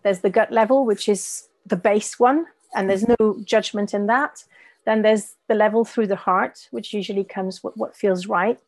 There's 0.04 0.20
the 0.20 0.30
gut 0.30 0.52
level, 0.52 0.86
which 0.86 1.10
is 1.10 1.50
the 1.70 1.76
base 1.76 2.20
one, 2.20 2.46
and 2.76 2.90
there's 2.90 3.08
no 3.08 3.40
judgment 3.44 3.94
in 3.94 4.08
that. 4.08 4.44
Then 4.86 5.02
there's 5.02 5.36
the 5.48 5.56
level 5.56 5.86
through 5.86 6.08
the 6.08 6.16
heart, 6.16 6.68
which 6.72 6.94
usually 6.94 7.24
comes 7.24 7.64
with 7.64 7.76
what 7.78 7.96
feels 7.96 8.28
right. 8.28 8.60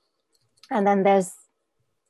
And 0.69 0.85
then 0.85 1.03
there's 1.03 1.33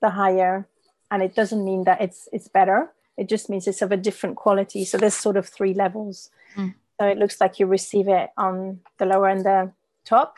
the 0.02 0.10
higher, 0.12 0.68
and 1.10 1.24
it 1.24 1.36
doesn't 1.36 1.64
mean 1.64 1.84
that 1.86 2.02
it's 2.02 2.28
it's 2.32 2.48
better. 2.48 2.92
It 3.18 3.30
just 3.30 3.50
means 3.50 3.68
it's 3.68 3.82
of 3.82 3.92
a 3.92 3.98
different 3.98 4.36
quality. 4.36 4.86
So 4.86 4.98
there's 4.98 5.14
sort 5.14 5.38
of 5.38 5.48
three 5.48 5.74
levels. 5.74 6.30
Mm. 6.56 6.76
So 7.00 7.08
it 7.08 7.18
looks 7.18 7.42
like 7.42 7.60
you 7.60 7.66
receive 7.66 8.08
it 8.08 8.30
on 8.38 8.80
the 8.98 9.06
lower 9.06 9.28
and 9.28 9.44
the 9.44 9.72
top. 10.06 10.36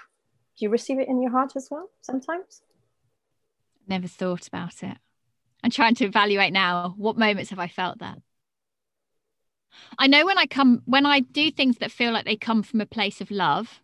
Do 0.57 0.65
you 0.65 0.69
receive 0.69 0.99
it 0.99 1.07
in 1.07 1.21
your 1.21 1.31
heart 1.31 1.55
as 1.55 1.69
well 1.69 1.89
sometimes? 2.01 2.61
Never 3.87 4.07
thought 4.07 4.47
about 4.47 4.81
it. 4.83 4.97
I'm 5.63 5.71
trying 5.71 5.95
to 5.95 6.05
evaluate 6.05 6.53
now 6.53 6.93
what 6.97 7.17
moments 7.17 7.49
have 7.49 7.59
I 7.59 7.67
felt 7.67 7.99
that? 7.99 8.19
I 9.97 10.07
know 10.07 10.25
when 10.25 10.37
I 10.37 10.45
come 10.45 10.81
when 10.85 11.05
I 11.05 11.21
do 11.21 11.51
things 11.51 11.77
that 11.77 11.91
feel 11.91 12.11
like 12.11 12.25
they 12.25 12.35
come 12.35 12.63
from 12.63 12.81
a 12.81 12.85
place 12.85 13.21
of 13.21 13.31
love. 13.31 13.81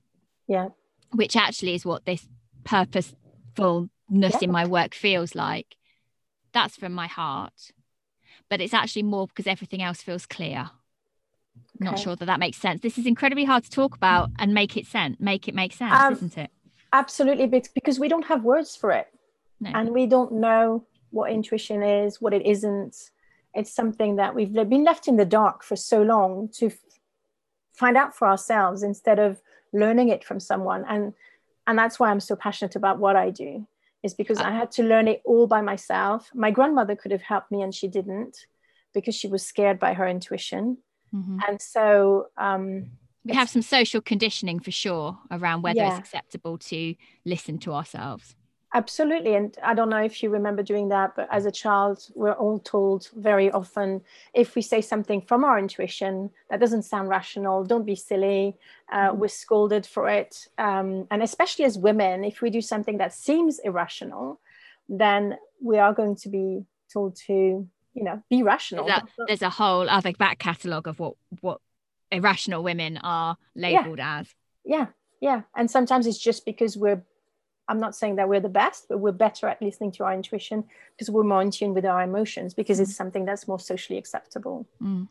Yeah. 0.47 0.69
Which 1.11 1.35
actually 1.35 1.73
is 1.73 1.85
what 1.85 2.05
this 2.05 2.27
purposefulness 2.63 3.89
yeah. 4.09 4.39
in 4.41 4.51
my 4.51 4.65
work 4.65 4.93
feels 4.93 5.35
like. 5.35 5.75
That's 6.53 6.75
from 6.75 6.93
my 6.93 7.07
heart. 7.07 7.71
But 8.49 8.61
it's 8.61 8.73
actually 8.73 9.03
more 9.03 9.27
because 9.27 9.47
everything 9.47 9.81
else 9.81 10.01
feels 10.01 10.25
clear. 10.25 10.71
Okay. 11.75 11.85
Not 11.85 11.99
sure 11.99 12.15
that 12.15 12.25
that 12.25 12.39
makes 12.39 12.57
sense. 12.57 12.81
This 12.81 12.97
is 12.97 13.05
incredibly 13.05 13.45
hard 13.45 13.63
to 13.63 13.69
talk 13.69 13.95
about 13.95 14.29
and 14.39 14.53
make 14.53 14.75
it 14.75 14.85
sense, 14.85 15.17
make 15.19 15.47
it 15.47 15.55
make 15.55 15.73
sense, 15.73 15.93
um, 15.93 16.13
isn't 16.13 16.37
it? 16.37 16.51
Absolutely, 16.91 17.47
because 17.47 17.99
we 17.99 18.07
don't 18.07 18.25
have 18.25 18.43
words 18.43 18.75
for 18.75 18.91
it. 18.91 19.07
No. 19.59 19.71
And 19.73 19.89
we 19.89 20.07
don't 20.07 20.33
know 20.33 20.85
what 21.11 21.31
intuition 21.31 21.83
is, 21.83 22.19
what 22.19 22.33
it 22.33 22.45
isn't. 22.45 22.95
It's 23.53 23.73
something 23.73 24.17
that 24.17 24.35
we've 24.35 24.53
been 24.53 24.83
left 24.83 25.07
in 25.07 25.17
the 25.17 25.25
dark 25.25 25.63
for 25.63 25.75
so 25.75 26.01
long 26.01 26.49
to 26.57 26.71
find 27.73 27.97
out 27.97 28.15
for 28.15 28.27
ourselves 28.27 28.83
instead 28.83 29.19
of 29.19 29.41
learning 29.73 30.09
it 30.09 30.23
from 30.23 30.39
someone. 30.39 30.85
And 30.87 31.13
and 31.67 31.77
that's 31.77 31.99
why 31.99 32.09
I'm 32.09 32.19
so 32.19 32.35
passionate 32.35 32.75
about 32.75 32.99
what 32.99 33.15
I 33.15 33.29
do, 33.29 33.67
is 34.01 34.13
because 34.13 34.39
I 34.39 34.51
had 34.51 34.71
to 34.71 34.83
learn 34.83 35.07
it 35.07 35.21
all 35.23 35.45
by 35.45 35.61
myself. 35.61 36.29
My 36.33 36.51
grandmother 36.51 36.95
could 36.95 37.11
have 37.11 37.21
helped 37.21 37.51
me 37.51 37.61
and 37.61 37.73
she 37.73 37.87
didn't 37.87 38.37
because 38.93 39.13
she 39.13 39.27
was 39.27 39.45
scared 39.45 39.79
by 39.79 39.93
her 39.93 40.07
intuition. 40.07 40.77
Mm-hmm. 41.13 41.39
And 41.47 41.61
so 41.61 42.27
um, 42.37 42.91
we 43.23 43.35
have 43.35 43.49
some 43.49 43.61
social 43.61 44.01
conditioning 44.01 44.59
for 44.59 44.71
sure 44.71 45.19
around 45.29 45.61
whether 45.61 45.77
yeah. 45.77 45.89
it's 45.89 45.99
acceptable 45.99 46.57
to 46.57 46.95
listen 47.25 47.59
to 47.59 47.73
ourselves. 47.73 48.35
Absolutely. 48.73 49.33
And 49.33 49.57
I 49.63 49.73
don't 49.73 49.89
know 49.89 50.03
if 50.03 50.21
you 50.21 50.29
remember 50.29 50.61
doing 50.61 50.89
that, 50.89 51.15
but 51.15 51.27
as 51.31 51.45
a 51.45 51.51
child, 51.51 52.07
we're 52.13 52.33
all 52.33 52.59
told 52.59 53.09
very 53.15 53.49
often 53.49 54.01
if 54.33 54.55
we 54.55 54.61
say 54.61 54.81
something 54.81 55.21
from 55.21 55.43
our 55.43 55.57
intuition 55.57 56.29
that 56.49 56.59
doesn't 56.59 56.83
sound 56.83 57.09
rational, 57.09 57.63
don't 57.63 57.85
be 57.85 57.95
silly. 57.95 58.57
Uh, 58.91 59.09
mm-hmm. 59.09 59.19
we're 59.19 59.27
scolded 59.27 59.87
for 59.87 60.07
it. 60.07 60.47
Um, 60.59 61.07
and 61.09 61.23
especially 61.23 61.65
as 61.65 61.79
women, 61.79 62.23
if 62.23 62.41
we 62.41 62.51
do 62.51 62.61
something 62.61 62.99
that 62.99 63.13
seems 63.13 63.57
irrational, 63.59 64.39
then 64.87 65.37
we 65.61 65.79
are 65.79 65.93
going 65.93 66.15
to 66.17 66.29
be 66.29 66.63
told 66.93 67.15
to, 67.15 67.33
you 67.33 68.03
know, 68.03 68.21
be 68.29 68.43
rational. 68.43 68.85
There's 68.85 68.99
a, 68.99 69.07
there's 69.27 69.41
a 69.41 69.49
whole 69.49 69.89
other 69.89 70.13
back 70.13 70.37
catalogue 70.37 70.87
of 70.87 70.99
what, 70.99 71.15
what 71.41 71.59
irrational 72.11 72.61
women 72.61 72.97
are 72.97 73.35
labeled 73.55 73.97
yeah. 73.97 74.19
as. 74.19 74.35
Yeah. 74.63 74.87
Yeah. 75.21 75.41
And 75.55 75.69
sometimes 75.69 76.05
it's 76.05 76.19
just 76.19 76.45
because 76.45 76.77
we're 76.77 77.03
I'm 77.69 77.79
not 77.79 77.95
saying 77.95 78.15
that 78.15 78.27
we're 78.27 78.39
the 78.39 78.49
best, 78.49 78.87
but 78.89 78.97
we're 78.97 79.11
better 79.11 79.47
at 79.47 79.61
listening 79.61 79.91
to 79.93 80.03
our 80.03 80.13
intuition 80.13 80.65
because 80.95 81.09
we're 81.09 81.23
more 81.23 81.41
in 81.41 81.51
tune 81.51 81.73
with 81.73 81.85
our 81.85 82.01
emotions 82.01 82.53
because 82.53 82.79
it's 82.79 82.91
mm. 82.93 82.95
something 82.95 83.25
that's 83.25 83.47
more 83.47 83.59
socially 83.59 83.97
acceptable. 83.97 84.65
Mm. 84.81 85.07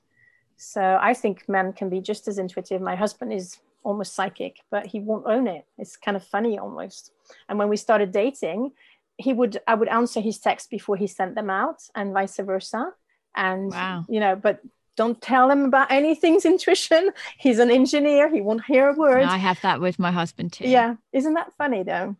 So 0.57 0.99
I 1.01 1.15
think 1.15 1.49
men 1.49 1.73
can 1.73 1.89
be 1.89 2.01
just 2.01 2.27
as 2.27 2.37
intuitive. 2.39 2.83
My 2.83 2.97
husband 2.97 3.33
is 3.33 3.59
almost 3.85 4.15
psychic, 4.15 4.57
but 4.71 4.87
he 4.87 4.99
won't 4.99 5.27
own 5.27 5.47
it. 5.47 5.65
It's 5.79 5.97
kind 5.97 6.17
of 6.17 6.25
funny 6.25 6.59
almost. 6.59 7.13
And 7.49 7.59
when 7.59 7.69
we 7.69 7.77
started 7.77 8.11
dating, 8.11 8.73
he 9.17 9.33
would 9.33 9.61
I 9.67 9.75
would 9.75 9.89
answer 9.89 10.21
his 10.21 10.39
texts 10.39 10.69
before 10.69 10.97
he 10.97 11.07
sent 11.07 11.37
them 11.37 11.49
out 11.49 11.83
and 11.95 12.13
vice 12.13 12.37
versa. 12.39 12.93
And 13.37 13.71
wow. 13.71 14.05
you 14.09 14.19
know, 14.19 14.35
but 14.35 14.61
don't 14.97 15.21
tell 15.23 15.49
him 15.49 15.65
about 15.65 15.93
anything's 15.93 16.45
intuition. 16.45 17.11
He's 17.39 17.61
an 17.61 17.71
engineer. 17.71 18.29
He 18.29 18.41
won't 18.41 18.65
hear 18.65 18.89
a 18.89 18.95
word. 18.95 19.23
I 19.23 19.37
have 19.37 19.61
that 19.61 19.81
with 19.81 19.99
my 20.01 20.11
husband 20.11 20.53
too. 20.55 20.69
Yeah. 20.69 20.97
Isn't 21.13 21.35
that 21.35 21.53
funny 21.57 21.85
though? 21.85 22.17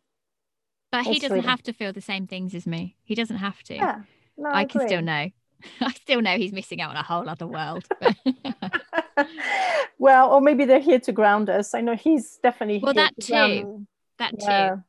But 0.91 1.05
he 1.05 1.19
doesn't 1.19 1.45
have 1.45 1.63
to 1.65 1.73
feel 1.73 1.93
the 1.93 2.01
same 2.01 2.27
things 2.27 2.55
as 2.55 2.67
me. 2.67 2.97
He 3.05 3.15
doesn't 3.15 3.37
have 3.37 3.63
to. 3.65 3.75
Yeah, 3.75 4.03
no, 4.37 4.49
I, 4.49 4.61
I 4.61 4.65
can 4.65 4.87
still 4.87 5.03
know. 5.03 5.29
I 5.81 5.93
still 5.93 6.23
know 6.23 6.37
he's 6.37 6.53
missing 6.53 6.81
out 6.81 6.91
on 6.91 6.97
a 6.97 7.03
whole 7.03 7.29
other 7.29 7.47
world. 7.47 7.85
well, 9.99 10.31
or 10.31 10.41
maybe 10.41 10.65
they're 10.65 10.81
here 10.81 11.01
to 11.01 11.13
ground 11.13 11.51
us. 11.51 11.75
I 11.75 11.81
know 11.81 11.95
he's 11.95 12.39
definitely 12.43 12.81
well. 12.83 12.95
that 12.95 13.15
to 13.21 13.27
too. 13.27 13.87
That 14.19 14.35
yeah. 14.39 14.71
too. 14.71 14.83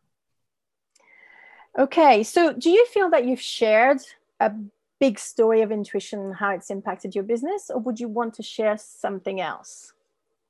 Okay, 1.77 2.23
so 2.23 2.53
do 2.53 2.69
you 2.69 2.85
feel 2.87 3.09
that 3.09 3.25
you've 3.25 3.41
shared 3.41 3.99
a 4.39 4.51
big 4.99 5.19
story 5.19 5.61
of 5.61 5.71
intuition, 5.71 6.19
and 6.19 6.35
how 6.35 6.51
it's 6.51 6.69
impacted 6.69 7.15
your 7.15 7.23
business, 7.23 7.69
or 7.69 7.79
would 7.79 7.99
you 7.99 8.07
want 8.07 8.33
to 8.35 8.43
share 8.43 8.77
something 8.77 9.39
else? 9.39 9.93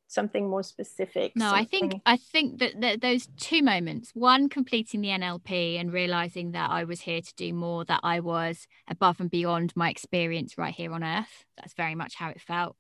Something 0.10 0.50
more 0.50 0.64
specific 0.64 1.32
no 1.36 1.52
something... 1.52 1.62
i 1.62 1.66
think 1.66 2.02
i 2.06 2.18
think 2.18 2.60
that, 2.60 2.82
that 2.82 3.00
those 3.00 3.28
two 3.38 3.62
moments 3.62 4.12
one 4.14 4.50
completing 4.50 5.02
the 5.02 5.10
nlp 5.10 5.80
and 5.80 5.94
realizing 5.94 6.52
that 6.52 6.70
i 6.70 6.84
was 6.84 7.02
here 7.02 7.22
to 7.22 7.34
do 7.36 7.54
more 7.54 7.86
that 7.86 8.02
i 8.04 8.20
was 8.20 8.68
above 8.90 9.20
and 9.20 9.30
beyond 9.30 9.72
my 9.76 9.90
experience 9.90 10.58
right 10.58 10.74
here 10.74 10.92
on 10.92 11.04
earth. 11.04 11.46
That's 11.58 11.74
very 11.74 11.96
much 11.96 12.16
how 12.16 12.30
it 12.30 12.42
felt. 12.42 12.76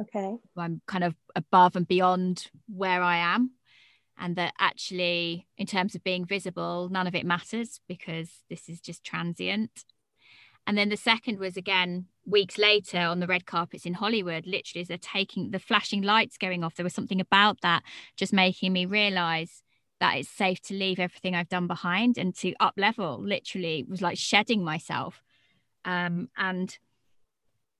Okay. 0.00 0.36
I'm 0.56 0.80
kind 0.86 1.04
of 1.04 1.14
above 1.36 1.76
and 1.76 1.86
beyond 1.86 2.46
where 2.68 3.02
i 3.02 3.18
am. 3.18 3.52
And 4.18 4.36
that 4.36 4.52
actually 4.58 5.46
in 5.56 5.66
terms 5.66 5.94
of 5.94 6.04
being 6.04 6.24
visible 6.24 6.88
none 6.90 7.06
of 7.06 7.14
it 7.14 7.24
matters 7.24 7.80
because 7.88 8.30
this 8.48 8.68
is 8.68 8.80
just 8.80 9.04
transient 9.04 9.84
and 10.66 10.76
then 10.78 10.88
the 10.88 10.96
second 10.96 11.38
was 11.38 11.56
again 11.56 12.06
weeks 12.26 12.58
later 12.58 12.98
on 12.98 13.20
the 13.20 13.26
red 13.26 13.46
carpets 13.46 13.86
in 13.86 13.94
Hollywood, 13.94 14.46
literally 14.46 14.82
as 14.82 14.88
they're 14.88 14.98
taking 14.98 15.50
the 15.50 15.58
flashing 15.58 16.02
lights 16.02 16.38
going 16.38 16.62
off. 16.62 16.74
There 16.76 16.84
was 16.84 16.94
something 16.94 17.20
about 17.20 17.60
that 17.62 17.82
just 18.16 18.32
making 18.32 18.72
me 18.72 18.86
realize 18.86 19.62
that 20.00 20.16
it's 20.16 20.28
safe 20.28 20.60
to 20.62 20.74
leave 20.74 20.98
everything 20.98 21.34
I've 21.34 21.48
done 21.48 21.66
behind 21.66 22.16
and 22.16 22.34
to 22.36 22.54
up 22.60 22.74
level. 22.76 23.20
Literally, 23.20 23.84
was 23.88 24.02
like 24.02 24.18
shedding 24.18 24.64
myself. 24.64 25.22
Um, 25.84 26.28
and 26.36 26.78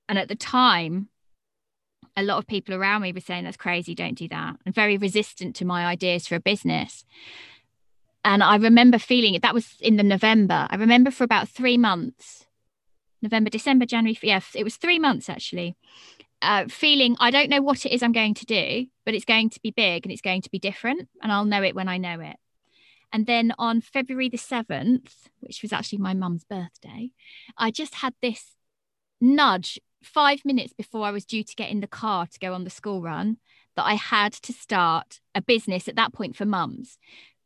and 0.09 0.19
at 0.19 0.27
the 0.27 0.35
time, 0.35 1.09
a 2.17 2.23
lot 2.23 2.37
of 2.37 2.47
people 2.47 2.75
around 2.75 3.01
me 3.01 3.13
were 3.13 3.21
saying 3.21 3.45
that's 3.45 3.57
crazy, 3.57 3.95
don't 3.95 4.17
do 4.17 4.27
that, 4.27 4.57
and 4.65 4.75
very 4.75 4.97
resistant 4.97 5.55
to 5.57 5.65
my 5.65 5.85
ideas 5.85 6.27
for 6.27 6.35
a 6.35 6.39
business. 6.39 7.05
And 8.23 8.43
I 8.43 8.57
remember 8.57 8.99
feeling 8.99 9.33
it. 9.33 9.41
That 9.41 9.53
was 9.53 9.77
in 9.79 9.95
the 9.95 10.03
November. 10.03 10.67
I 10.69 10.75
remember 10.75 11.09
for 11.09 11.23
about 11.23 11.49
three 11.49 11.77
months 11.77 12.45
November, 13.21 13.49
December, 13.49 13.85
January. 13.85 14.17
Yeah, 14.21 14.41
it 14.55 14.63
was 14.63 14.77
three 14.77 14.99
months 14.99 15.29
actually. 15.29 15.75
Uh, 16.41 16.67
feeling 16.67 17.15
I 17.19 17.29
don't 17.29 17.49
know 17.49 17.61
what 17.61 17.85
it 17.85 17.91
is 17.91 18.01
I'm 18.01 18.13
going 18.13 18.33
to 18.35 18.45
do, 18.45 18.87
but 19.05 19.13
it's 19.13 19.25
going 19.25 19.51
to 19.51 19.59
be 19.61 19.71
big 19.71 20.05
and 20.05 20.11
it's 20.11 20.21
going 20.21 20.41
to 20.41 20.49
be 20.49 20.57
different, 20.57 21.07
and 21.21 21.31
I'll 21.31 21.45
know 21.45 21.61
it 21.61 21.75
when 21.75 21.87
I 21.87 21.97
know 21.97 22.19
it. 22.19 22.37
And 23.13 23.25
then 23.25 23.53
on 23.59 23.81
February 23.81 24.29
the 24.29 24.37
7th, 24.37 25.11
which 25.41 25.61
was 25.61 25.73
actually 25.73 25.99
my 25.99 26.13
mum's 26.13 26.45
birthday, 26.45 27.11
I 27.57 27.69
just 27.69 27.95
had 27.95 28.13
this 28.21 28.55
nudge 29.19 29.79
five 30.01 30.43
minutes 30.43 30.73
before 30.73 31.05
I 31.05 31.11
was 31.11 31.25
due 31.25 31.43
to 31.43 31.55
get 31.55 31.69
in 31.69 31.81
the 31.81 31.87
car 31.87 32.25
to 32.25 32.39
go 32.39 32.53
on 32.53 32.63
the 32.63 32.69
school 32.69 33.01
run 33.01 33.37
that 33.75 33.85
I 33.85 33.93
had 33.93 34.33
to 34.33 34.53
start 34.53 35.19
a 35.35 35.41
business 35.41 35.87
at 35.87 35.95
that 35.95 36.13
point 36.13 36.35
for 36.35 36.45
mums 36.45 36.97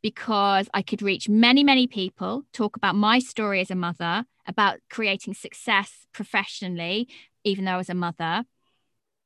because 0.06 0.68
I 0.72 0.82
could 0.82 1.02
reach 1.02 1.28
many, 1.28 1.64
many 1.64 1.88
people, 1.88 2.44
talk 2.52 2.76
about 2.76 2.94
my 2.94 3.18
story 3.18 3.60
as 3.60 3.72
a 3.72 3.74
mother, 3.74 4.24
about 4.46 4.78
creating 4.88 5.34
success 5.34 6.06
professionally, 6.12 7.08
even 7.42 7.64
though 7.64 7.72
I 7.72 7.76
was 7.76 7.90
a 7.90 7.94
mother. 7.94 8.44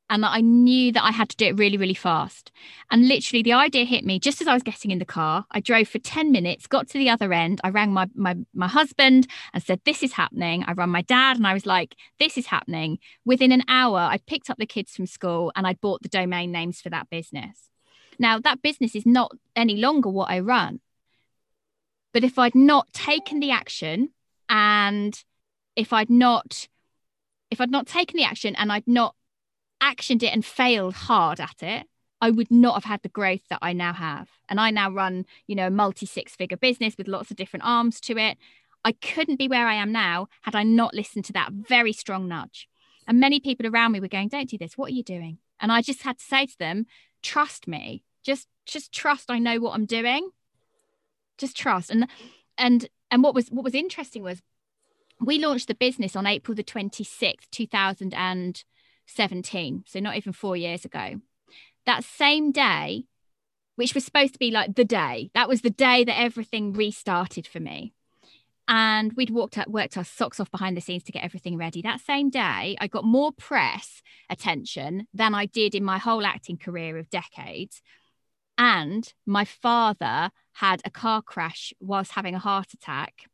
And 0.09 0.23
that 0.23 0.31
I 0.33 0.41
knew 0.41 0.91
that 0.93 1.05
I 1.05 1.11
had 1.11 1.29
to 1.29 1.37
do 1.37 1.45
it 1.49 1.59
really, 1.59 1.77
really 1.77 1.93
fast. 1.93 2.51
And 2.91 3.07
literally, 3.07 3.43
the 3.43 3.53
idea 3.53 3.85
hit 3.85 4.07
me 4.07 4.19
just 4.19 4.41
as 4.41 4.49
I 4.49 4.55
was 4.55 4.63
getting 4.63 4.91
in 4.91 4.99
the 4.99 5.05
car. 5.05 5.45
I 5.51 5.61
drove 5.61 5.87
for 5.87 5.99
10 5.99 6.33
minutes, 6.33 6.67
got 6.67 6.89
to 6.89 6.99
the 6.99 7.11
other 7.11 7.31
end. 7.31 7.61
I 7.63 7.69
rang 7.69 7.93
my, 7.93 8.09
my, 8.15 8.39
my 8.55 8.67
husband 8.67 9.27
and 9.53 9.63
said, 9.63 9.83
This 9.85 10.03
is 10.03 10.15
happening. 10.15 10.65
I 10.67 10.73
rang 10.73 10.89
my 10.89 11.03
dad 11.03 11.37
and 11.37 11.47
I 11.47 11.53
was 11.53 11.67
like, 11.67 11.95
This 12.19 12.39
is 12.39 12.47
happening. 12.47 13.01
Within 13.27 13.53
an 13.53 13.65
hour, 13.69 13.99
I 13.99 14.17
picked 14.27 14.49
up 14.49 14.57
the 14.57 14.65
kids 14.65 14.97
from 14.97 15.05
school 15.05 15.53
and 15.55 15.67
I 15.67 15.75
bought 15.75 16.01
the 16.01 16.09
domain 16.09 16.51
names 16.51 16.81
for 16.81 16.89
that 16.89 17.11
business. 17.11 17.70
Now, 18.21 18.39
that 18.39 18.61
business 18.61 18.95
is 18.95 19.07
not 19.07 19.33
any 19.57 19.77
longer 19.77 20.11
what 20.11 20.31
I 20.31 20.41
run. 20.41 20.81
But 22.13 22.23
if 22.23 22.39
I'd 22.39 22.55
not 22.55 22.93
taken 22.93 23.41
the 23.41 23.51
action 23.51 24.11
and 24.49 25.25
if 25.75 25.93
I'd 25.93 26.11
not 26.11 26.69
if 27.51 27.61
I'd 27.61 27.71
not 27.71 27.87
taken 27.87 28.17
the 28.17 28.25
action 28.25 28.55
and 28.57 28.71
I'd 28.71 28.87
not 28.87 29.17
actioned 29.83 30.23
it 30.23 30.33
and 30.33 30.45
failed 30.45 30.95
hard 30.95 31.41
at 31.41 31.63
it, 31.63 31.87
I 32.21 32.31
would 32.31 32.51
not 32.51 32.75
have 32.75 32.85
had 32.85 33.03
the 33.03 33.09
growth 33.09 33.49
that 33.49 33.59
I 33.63 33.73
now 33.73 33.93
have. 33.93 34.29
And 34.49 34.61
I 34.61 34.71
now 34.71 34.91
run, 34.91 35.25
you 35.47 35.57
know, 35.57 35.67
a 35.67 35.71
multi 35.71 36.07
six 36.07 36.37
figure 36.37 36.59
business 36.59 36.97
with 36.99 37.09
lots 37.09 37.31
of 37.31 37.37
different 37.37 37.65
arms 37.65 38.01
to 38.03 38.19
it. 38.19 38.37
I 38.85 38.93
couldn't 38.93 39.39
be 39.39 39.49
where 39.49 39.67
I 39.67 39.75
am 39.75 39.93
now 39.93 40.29
had 40.43 40.55
I 40.55 40.63
not 40.63 40.95
listened 40.95 41.25
to 41.27 41.33
that 41.33 41.53
very 41.53 41.93
strong 41.93 42.29
nudge. 42.29 42.69
And 43.09 43.19
many 43.19 43.41
people 43.41 43.67
around 43.67 43.93
me 43.93 44.01
were 44.01 44.09
going, 44.09 44.29
Don't 44.29 44.51
do 44.51 44.59
this. 44.59 44.77
What 44.77 44.91
are 44.91 44.95
you 44.95 45.03
doing? 45.03 45.39
And 45.59 45.73
I 45.73 45.81
just 45.81 46.03
had 46.03 46.19
to 46.19 46.25
say 46.25 46.47
to 46.47 46.59
them, 46.59 46.87
Trust 47.23 47.67
me. 47.67 48.05
Just 48.25 48.49
just 48.67 48.93
trust 48.93 49.31
I 49.31 49.39
know 49.39 49.59
what 49.59 49.75
I'm 49.75 49.87
doing. 49.87 50.31
Just 51.39 51.57
trust. 51.57 51.91
And 51.91 52.07
and 52.59 52.89
and 53.11 53.23
what 53.23 53.35
was 53.35 53.49
what 53.49 53.65
was 53.65 53.75
interesting 53.75 54.23
was 54.23 54.43
we 55.21 55.39
launched 55.39 55.69
the 55.69 55.75
business 55.75 56.17
on 56.17 56.27
April 56.27 56.55
the 56.55 56.65
26th, 56.65 57.51
2017. 57.51 59.85
So 59.87 60.01
not 60.01 60.17
even 60.17 60.33
four 60.33 60.57
years 60.57 60.87
ago. 60.87 61.21
That 61.87 62.05
same 62.05 62.53
day, 62.53 63.05
which 63.77 63.95
was 63.95 64.05
supposed 64.05 64.35
to 64.35 64.39
be 64.39 64.51
like 64.51 64.75
the 64.75 64.85
day. 64.85 65.31
That 65.35 65.49
was 65.49 65.63
the 65.63 65.71
day 65.71 66.05
that 66.05 66.19
everything 66.19 66.73
restarted 66.73 67.47
for 67.47 67.61
me. 67.61 67.95
And 68.69 69.15
we'd 69.15 69.31
walked 69.31 69.57
out, 69.59 69.71
worked 69.71 69.97
our 69.97 70.05
socks 70.05 70.39
off 70.39 70.51
behind 70.51 70.77
the 70.77 70.81
scenes 70.81 71.03
to 71.05 71.13
get 71.13 71.25
everything 71.25 71.57
ready. 71.57 71.81
That 71.83 72.01
same 72.01 72.31
day, 72.31 72.77
I 72.81 72.87
got 72.87 73.05
more 73.05 73.33
press 73.33 74.01
attention 74.31 75.09
than 75.13 75.35
I 75.35 75.47
did 75.47 75.75
in 75.75 75.83
my 75.83 75.99
whole 75.99 76.25
acting 76.25 76.57
career 76.57 76.97
of 76.97 77.11
decades. 77.11 77.83
And 78.61 79.11
my 79.25 79.47
father 79.47 80.31
had 80.53 80.83
a 80.85 80.91
car 80.91 81.23
crash 81.23 81.73
whilst 81.81 82.13
having 82.13 82.35
a 82.35 82.39
heart 82.39 82.75
attack 82.75 83.25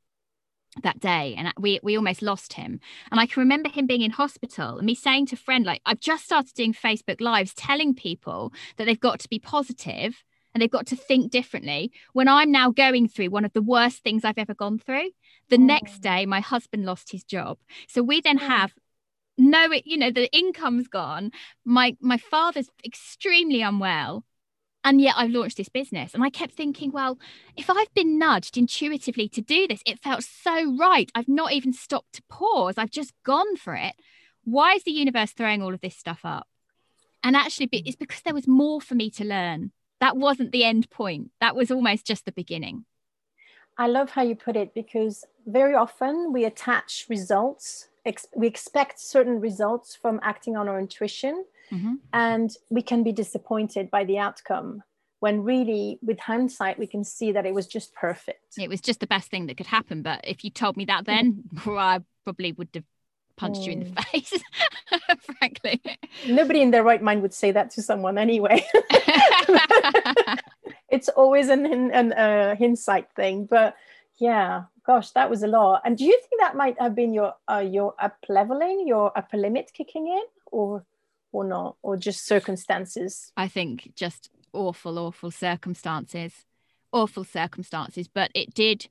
that 0.82 1.00
day 1.00 1.34
and 1.36 1.52
we 1.58 1.80
we 1.82 1.96
almost 1.96 2.22
lost 2.22 2.52
him. 2.52 2.78
And 3.10 3.18
i 3.18 3.26
can 3.26 3.40
remember 3.40 3.68
him 3.68 3.86
being 3.86 4.02
in 4.02 4.12
hospital 4.12 4.76
and 4.76 4.86
me 4.86 4.94
saying 4.94 5.26
to 5.26 5.34
a 5.34 5.38
friend 5.38 5.64
like 5.64 5.80
i've 5.84 5.98
just 6.00 6.26
started 6.26 6.54
doing 6.54 6.74
facebook 6.74 7.20
lives 7.20 7.54
telling 7.54 7.94
people 7.94 8.52
that 8.76 8.84
they've 8.84 9.00
got 9.00 9.18
to 9.20 9.28
be 9.28 9.38
positive 9.38 10.22
and 10.52 10.60
they've 10.60 10.70
got 10.70 10.86
to 10.88 10.96
think 10.96 11.32
differently 11.32 11.90
when 12.12 12.28
i'm 12.28 12.52
now 12.52 12.70
going 12.70 13.08
through 13.08 13.30
one 13.30 13.46
of 13.46 13.54
the 13.54 13.62
worst 13.62 14.02
things 14.02 14.22
i've 14.22 14.38
ever 14.38 14.54
gone 14.54 14.78
through. 14.78 15.10
The 15.48 15.56
oh. 15.56 15.60
next 15.74 16.00
day 16.00 16.26
my 16.26 16.40
husband 16.40 16.84
lost 16.84 17.10
his 17.10 17.24
job. 17.24 17.58
So 17.88 18.02
we 18.02 18.20
then 18.20 18.38
oh. 18.38 18.46
have 18.46 18.74
no 19.38 19.68
you 19.84 19.96
know 19.96 20.10
the 20.10 20.30
income's 20.36 20.88
gone. 20.88 21.32
My 21.64 21.96
my 22.00 22.18
father's 22.18 22.68
extremely 22.84 23.62
unwell 23.62 24.24
and 24.86 25.00
yet 25.00 25.14
I've 25.16 25.32
launched 25.32 25.56
this 25.56 25.68
business. 25.68 26.14
And 26.14 26.22
I 26.22 26.30
kept 26.30 26.54
thinking, 26.54 26.92
well, 26.92 27.18
if 27.56 27.68
I've 27.68 27.92
been 27.92 28.20
nudged 28.20 28.56
intuitively 28.56 29.28
to 29.30 29.42
do 29.42 29.66
this, 29.66 29.82
it 29.84 29.98
felt 29.98 30.22
so 30.22 30.76
right. 30.76 31.10
I've 31.12 31.28
not 31.28 31.52
even 31.52 31.72
stopped 31.72 32.14
to 32.14 32.22
pause, 32.30 32.78
I've 32.78 32.92
just 32.92 33.12
gone 33.24 33.56
for 33.56 33.74
it. 33.74 33.94
Why 34.44 34.74
is 34.74 34.84
the 34.84 34.92
universe 34.92 35.32
throwing 35.32 35.60
all 35.60 35.74
of 35.74 35.80
this 35.80 35.96
stuff 35.96 36.20
up? 36.22 36.46
And 37.24 37.34
actually, 37.34 37.66
mm. 37.66 37.82
it's 37.84 37.96
because 37.96 38.20
there 38.22 38.32
was 38.32 38.46
more 38.46 38.80
for 38.80 38.94
me 38.94 39.10
to 39.10 39.24
learn. 39.24 39.72
That 40.00 40.16
wasn't 40.16 40.52
the 40.52 40.62
end 40.62 40.88
point, 40.88 41.32
that 41.40 41.56
was 41.56 41.72
almost 41.72 42.06
just 42.06 42.24
the 42.24 42.32
beginning. 42.32 42.84
I 43.76 43.88
love 43.88 44.10
how 44.10 44.22
you 44.22 44.36
put 44.36 44.54
it 44.54 44.72
because 44.72 45.24
very 45.46 45.74
often 45.74 46.32
we 46.32 46.44
attach 46.44 47.06
results, 47.10 47.88
ex- 48.04 48.28
we 48.36 48.46
expect 48.46 49.00
certain 49.00 49.40
results 49.40 49.96
from 49.96 50.20
acting 50.22 50.56
on 50.56 50.68
our 50.68 50.78
intuition 50.78 51.44
mm-hmm. 51.72 51.94
and 52.12 52.50
we 52.70 52.82
can 52.82 53.02
be 53.02 53.12
disappointed 53.12 53.90
by 53.90 54.04
the 54.04 54.18
outcome 54.18 54.82
when 55.20 55.42
really 55.42 55.98
with 56.02 56.20
hindsight 56.20 56.78
we 56.78 56.86
can 56.86 57.02
see 57.02 57.32
that 57.32 57.46
it 57.46 57.54
was 57.54 57.66
just 57.66 57.94
perfect 57.94 58.54
it 58.58 58.68
was 58.68 58.80
just 58.80 59.00
the 59.00 59.06
best 59.06 59.30
thing 59.30 59.46
that 59.46 59.56
could 59.56 59.66
happen 59.66 60.02
but 60.02 60.20
if 60.24 60.44
you 60.44 60.50
told 60.50 60.76
me 60.76 60.84
that 60.84 61.06
then 61.06 61.42
well, 61.66 61.78
i 61.78 62.00
probably 62.24 62.52
would 62.52 62.68
have 62.74 62.84
punched 63.36 63.62
mm. 63.62 63.66
you 63.66 63.72
in 63.72 63.80
the 63.80 63.86
mm. 63.86 64.04
face 64.06 64.32
frankly 65.38 65.82
nobody 66.26 66.62
in 66.62 66.70
their 66.70 66.84
right 66.84 67.02
mind 67.02 67.22
would 67.22 67.34
say 67.34 67.50
that 67.50 67.70
to 67.70 67.82
someone 67.82 68.18
anyway 68.18 68.64
it's 70.88 71.08
always 71.10 71.48
an, 71.48 71.90
an 71.92 72.12
uh, 72.12 72.54
hindsight 72.56 73.10
thing 73.14 73.46
but 73.46 73.76
yeah 74.18 74.62
gosh 74.86 75.10
that 75.10 75.28
was 75.28 75.42
a 75.42 75.46
lot 75.46 75.82
and 75.84 75.98
do 75.98 76.04
you 76.04 76.18
think 76.28 76.40
that 76.40 76.56
might 76.56 76.80
have 76.80 76.94
been 76.94 77.12
your 77.12 77.34
uh, 77.50 77.58
your 77.58 77.94
up 77.98 78.16
leveling 78.28 78.86
your 78.86 79.12
upper 79.16 79.36
limit 79.36 79.70
kicking 79.74 80.06
in 80.06 80.22
or 80.46 80.84
or 81.36 81.44
not, 81.44 81.76
or 81.82 81.98
just 81.98 82.24
circumstances? 82.24 83.30
I 83.36 83.46
think 83.46 83.92
just 83.94 84.30
awful, 84.54 84.98
awful 84.98 85.30
circumstances, 85.30 86.46
awful 86.92 87.24
circumstances. 87.24 88.08
But 88.08 88.30
it 88.34 88.54
did, 88.54 88.88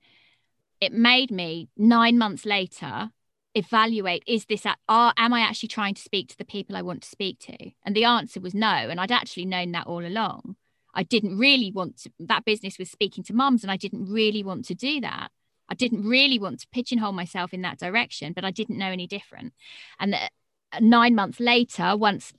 it 0.80 0.94
made 0.94 1.32
me 1.32 1.70
nine 1.76 2.20
months 2.20 2.46
later 2.46 3.10
evaluate 3.58 4.22
is 4.28 4.46
this 4.46 4.66
are 4.90 5.14
am 5.16 5.34
i 5.34 5.40
actually 5.40 5.70
trying 5.70 5.94
to 5.94 6.02
speak 6.02 6.28
to 6.28 6.38
the 6.38 6.44
people 6.44 6.76
i 6.76 6.82
want 6.82 7.02
to 7.02 7.08
speak 7.08 7.40
to? 7.40 7.56
And 7.86 7.96
the 7.96 8.04
answer 8.04 8.42
was 8.42 8.54
no. 8.54 8.68
And 8.68 9.00
i'd 9.00 9.14
actually 9.14 9.46
known 9.46 9.72
that 9.72 9.88
all 9.88 10.06
along. 10.06 10.58
I 10.94 11.04
didn't 11.04 11.38
really 11.38 11.72
want 11.72 11.98
to 12.02 12.12
that 12.20 12.44
business 12.44 12.78
was 12.78 12.92
speaking 12.92 13.24
to 13.24 13.34
mums 13.34 13.64
and 13.64 13.72
i 13.72 13.78
didn't 13.78 14.12
really 14.12 14.44
want 14.44 14.66
to 14.66 14.76
do 14.76 15.00
that. 15.02 15.30
I 15.70 15.74
didn't 15.74 16.04
really 16.08 16.38
want 16.38 16.60
to 16.60 16.68
pigeonhole 16.74 17.14
myself 17.14 17.54
in 17.54 17.62
that 17.62 17.80
direction 17.80 18.34
but 18.34 18.44
i 18.44 18.52
didn't 18.52 18.78
know 18.78 18.92
any 18.92 19.08
different. 19.08 19.54
And 20.00 20.14
uh, 20.14 20.28
nine 20.82 21.16
months 21.16 21.40
later, 21.40 21.96
once 21.98 22.34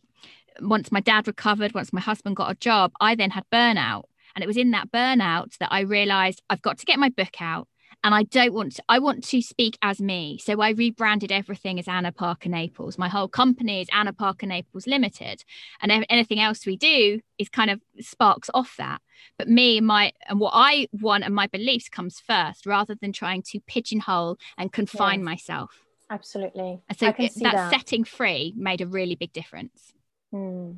once 0.61 0.90
my 0.90 1.01
dad 1.01 1.27
recovered, 1.27 1.75
once 1.75 1.92
my 1.92 2.01
husband 2.01 2.37
got 2.37 2.51
a 2.51 2.55
job, 2.55 2.92
I 3.01 3.14
then 3.14 3.31
had 3.31 3.44
burnout. 3.53 4.05
And 4.35 4.42
it 4.42 4.46
was 4.46 4.57
in 4.57 4.70
that 4.72 4.90
burnout 4.90 5.57
that 5.59 5.72
I 5.72 5.81
realized 5.81 6.42
I've 6.51 6.62
got 6.62 6.79
to 6.79 6.87
get 6.87 6.99
my 6.99 7.09
book 7.09 7.40
out 7.40 7.68
and 8.05 8.14
I 8.14 8.25
don't 8.25 8.53
want 8.53 8.77
to, 8.77 8.83
I 8.88 8.99
want 8.99 9.25
to 9.25 9.40
speak 9.40 9.79
as 9.83 10.01
me. 10.01 10.38
So 10.38 10.61
I 10.61 10.70
rebranded 10.70 11.33
everything 11.33 11.79
as 11.79 11.88
Anna 11.88 12.12
Parker 12.12 12.49
Naples. 12.49 12.99
My 12.99 13.09
whole 13.09 13.29
company 13.29 13.81
is 13.81 13.88
Anna 13.92 14.12
Parker 14.12 14.46
Naples 14.46 14.87
Limited. 14.87 15.42
And 15.81 16.07
anything 16.09 16.38
else 16.38 16.66
we 16.66 16.77
do 16.77 17.20
is 17.38 17.49
kind 17.49 17.70
of 17.70 17.81
sparks 18.01 18.51
off 18.55 18.75
that. 18.79 19.01
But 19.38 19.49
me 19.49 19.79
and 19.79 19.87
my 19.87 20.12
and 20.29 20.38
what 20.38 20.53
I 20.55 20.88
want 20.92 21.25
and 21.25 21.35
my 21.35 21.46
beliefs 21.46 21.88
comes 21.88 22.20
first 22.20 22.66
rather 22.66 22.94
than 22.94 23.12
trying 23.12 23.42
to 23.51 23.61
pigeonhole 23.66 24.37
and 24.59 24.72
confine 24.72 25.25
myself. 25.25 25.86
Absolutely. 26.09 26.81
So 26.97 27.09
it, 27.09 27.16
that, 27.16 27.53
that, 27.53 27.71
setting 27.71 28.05
free 28.05 28.55
made 28.57 28.81
a 28.81 28.87
really 28.87 29.16
big 29.16 29.33
difference. 29.33 29.92
Hmm. 30.33 30.73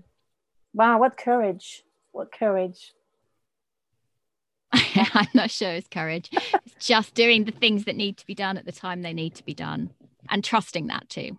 Wow, 0.73 0.99
what 0.99 1.17
courage! 1.17 1.83
What 2.12 2.33
courage! 2.33 2.93
I'm 4.73 5.29
not 5.35 5.51
sure 5.51 5.71
it's 5.71 5.88
courage. 5.88 6.29
it's 6.33 6.87
just 6.87 7.14
doing 7.14 7.45
the 7.45 7.53
things 7.53 7.85
that 7.85 7.97
need 7.97 8.17
to 8.19 8.27
be 8.27 8.35
done 8.35 8.57
at 8.57 8.64
the 8.64 8.73
time 8.73 9.03
they 9.03 9.12
need 9.12 9.35
to 9.37 9.45
be 9.45 9.55
done 9.55 9.91
and 10.29 10.45
trusting 10.45 10.87
that 10.88 11.09
too. 11.09 11.38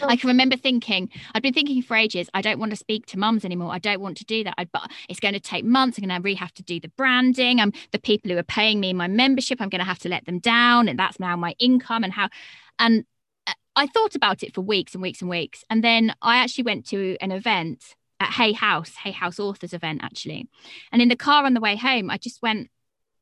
Oh. 0.00 0.08
I 0.08 0.16
can 0.16 0.28
remember 0.28 0.56
thinking, 0.56 1.10
I'd 1.34 1.42
been 1.42 1.52
thinking 1.52 1.82
for 1.82 1.96
ages, 1.96 2.28
I 2.32 2.40
don't 2.40 2.58
want 2.58 2.70
to 2.70 2.76
speak 2.76 3.06
to 3.06 3.18
mums 3.18 3.44
anymore. 3.44 3.72
I 3.72 3.78
don't 3.78 4.00
want 4.00 4.16
to 4.18 4.24
do 4.24 4.42
that. 4.44 4.54
I, 4.56 4.64
but 4.64 4.90
it's 5.08 5.20
going 5.20 5.34
to 5.34 5.40
take 5.40 5.64
months. 5.64 5.98
I'm 5.98 6.06
going 6.06 6.16
to 6.16 6.22
really 6.22 6.36
have 6.36 6.54
to 6.54 6.62
do 6.62 6.80
the 6.80 6.88
branding. 6.88 7.60
I'm 7.60 7.72
the 7.92 7.98
people 7.98 8.30
who 8.30 8.38
are 8.38 8.42
paying 8.42 8.80
me 8.80 8.92
my 8.92 9.08
membership. 9.08 9.60
I'm 9.60 9.68
going 9.68 9.80
to 9.80 9.84
have 9.84 9.98
to 10.00 10.08
let 10.08 10.24
them 10.24 10.38
down. 10.38 10.88
And 10.88 10.98
that's 10.98 11.20
now 11.20 11.36
my 11.36 11.54
income 11.58 12.02
and 12.02 12.12
how, 12.12 12.28
and 12.78 13.04
uh, 13.46 13.52
I 13.76 13.86
thought 13.86 14.14
about 14.14 14.42
it 14.42 14.54
for 14.54 14.60
weeks 14.60 14.94
and 14.94 15.02
weeks 15.02 15.20
and 15.20 15.30
weeks. 15.30 15.64
And 15.70 15.82
then 15.82 16.14
I 16.22 16.38
actually 16.38 16.64
went 16.64 16.86
to 16.88 17.16
an 17.20 17.32
event 17.32 17.82
at 18.20 18.32
Hay 18.32 18.52
House, 18.52 18.94
Hay 19.02 19.10
House 19.10 19.38
Authors 19.38 19.72
event, 19.72 20.00
actually. 20.02 20.48
And 20.92 21.02
in 21.02 21.08
the 21.08 21.16
car 21.16 21.44
on 21.44 21.54
the 21.54 21.60
way 21.60 21.76
home, 21.76 22.10
I 22.10 22.18
just 22.18 22.42
went, 22.42 22.70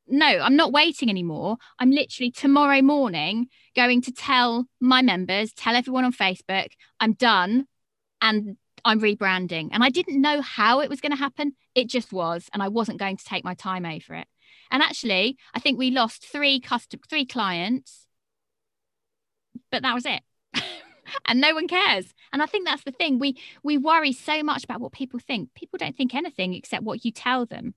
no, 0.07 0.25
I'm 0.25 0.55
not 0.55 0.71
waiting 0.71 1.09
anymore. 1.09 1.57
I'm 1.79 1.91
literally 1.91 2.31
tomorrow 2.31 2.81
morning 2.81 3.47
going 3.75 4.01
to 4.01 4.11
tell 4.11 4.65
my 4.79 5.01
members, 5.01 5.53
tell 5.53 5.75
everyone 5.75 6.03
on 6.03 6.13
Facebook, 6.13 6.67
I'm 6.99 7.13
done 7.13 7.67
and 8.21 8.57
I'm 8.85 8.99
rebranding. 8.99 9.69
And 9.71 9.83
I 9.83 9.89
didn't 9.89 10.21
know 10.21 10.41
how 10.41 10.81
it 10.81 10.89
was 10.89 10.99
going 10.99 11.13
to 11.13 11.17
happen. 11.17 11.53
It 11.73 11.87
just 11.87 12.11
was. 12.11 12.49
And 12.53 12.61
I 12.61 12.67
wasn't 12.67 12.99
going 12.99 13.17
to 13.17 13.25
take 13.25 13.45
my 13.45 13.53
time 13.53 13.85
over 13.85 14.15
it. 14.15 14.27
And 14.71 14.83
actually, 14.83 15.37
I 15.53 15.59
think 15.59 15.77
we 15.77 15.91
lost 15.91 16.25
three 16.25 16.59
custom 16.59 16.99
three 17.07 17.25
clients 17.25 18.02
but 19.73 19.81
that 19.81 19.95
was 19.95 20.05
it. 20.05 20.21
and 21.25 21.41
no 21.41 21.55
one 21.55 21.67
cares. 21.67 22.13
And 22.31 22.43
I 22.43 22.45
think 22.45 22.65
that's 22.65 22.83
the 22.83 22.91
thing. 22.91 23.17
We 23.17 23.37
we 23.63 23.77
worry 23.77 24.13
so 24.13 24.43
much 24.43 24.63
about 24.63 24.79
what 24.79 24.93
people 24.93 25.19
think. 25.19 25.49
People 25.55 25.77
don't 25.77 25.97
think 25.97 26.13
anything 26.13 26.53
except 26.53 26.83
what 26.83 27.03
you 27.03 27.11
tell 27.11 27.45
them. 27.47 27.73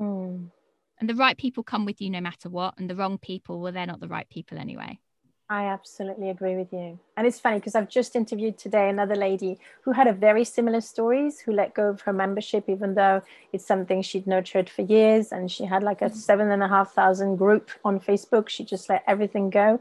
Mm. 0.00 0.50
And 0.98 1.08
the 1.10 1.14
right 1.14 1.36
people 1.36 1.62
come 1.62 1.84
with 1.84 2.00
you 2.00 2.08
no 2.08 2.22
matter 2.22 2.48
what, 2.48 2.74
and 2.78 2.88
the 2.88 2.96
wrong 2.96 3.18
people, 3.18 3.60
well, 3.60 3.70
they're 3.70 3.86
not 3.86 4.00
the 4.00 4.08
right 4.08 4.28
people 4.30 4.56
anyway. 4.56 4.98
I 5.48 5.66
absolutely 5.66 6.30
agree 6.30 6.56
with 6.56 6.72
you. 6.72 6.98
And 7.16 7.26
it's 7.26 7.38
funny 7.38 7.58
because 7.58 7.76
I've 7.76 7.88
just 7.88 8.16
interviewed 8.16 8.58
today 8.58 8.88
another 8.88 9.14
lady 9.14 9.58
who 9.82 9.92
had 9.92 10.08
a 10.08 10.12
very 10.12 10.42
similar 10.42 10.80
stories, 10.80 11.38
who 11.38 11.52
let 11.52 11.74
go 11.74 11.90
of 11.90 12.00
her 12.00 12.12
membership, 12.12 12.64
even 12.68 12.94
though 12.94 13.22
it's 13.52 13.64
something 13.64 14.02
she'd 14.02 14.26
nurtured 14.26 14.68
for 14.68 14.82
years. 14.82 15.30
And 15.30 15.52
she 15.52 15.64
had 15.64 15.84
like 15.84 16.00
a 16.00 16.06
mm-hmm. 16.06 16.16
seven 16.16 16.50
and 16.50 16.62
a 16.64 16.68
half 16.68 16.94
thousand 16.94 17.36
group 17.36 17.70
on 17.84 18.00
Facebook. 18.00 18.48
She 18.48 18.64
just 18.64 18.88
let 18.88 19.04
everything 19.06 19.50
go 19.50 19.80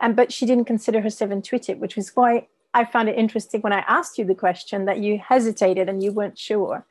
and 0.00 0.16
but 0.16 0.32
she 0.32 0.46
didn't 0.46 0.66
consider 0.66 1.00
herself 1.00 1.30
intuitive, 1.30 1.78
which 1.78 1.96
was 1.96 2.10
why 2.14 2.48
I 2.74 2.84
found 2.84 3.08
it 3.08 3.16
interesting 3.16 3.62
when 3.62 3.72
I 3.72 3.84
asked 3.88 4.18
you 4.18 4.24
the 4.24 4.34
question 4.34 4.84
that 4.84 4.98
you 4.98 5.18
hesitated 5.18 5.88
and 5.88 6.02
you 6.02 6.12
weren't 6.12 6.38
sure. 6.38 6.84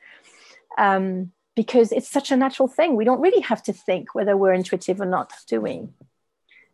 Um, 0.76 1.32
because 1.54 1.90
it's 1.90 2.10
such 2.10 2.30
a 2.30 2.36
natural 2.36 2.68
thing. 2.68 2.96
We 2.96 3.04
don't 3.04 3.20
really 3.20 3.40
have 3.40 3.62
to 3.62 3.72
think 3.72 4.14
whether 4.14 4.36
we're 4.36 4.52
intuitive 4.52 5.00
or 5.00 5.06
not, 5.06 5.32
do 5.46 5.60
we? 5.60 5.88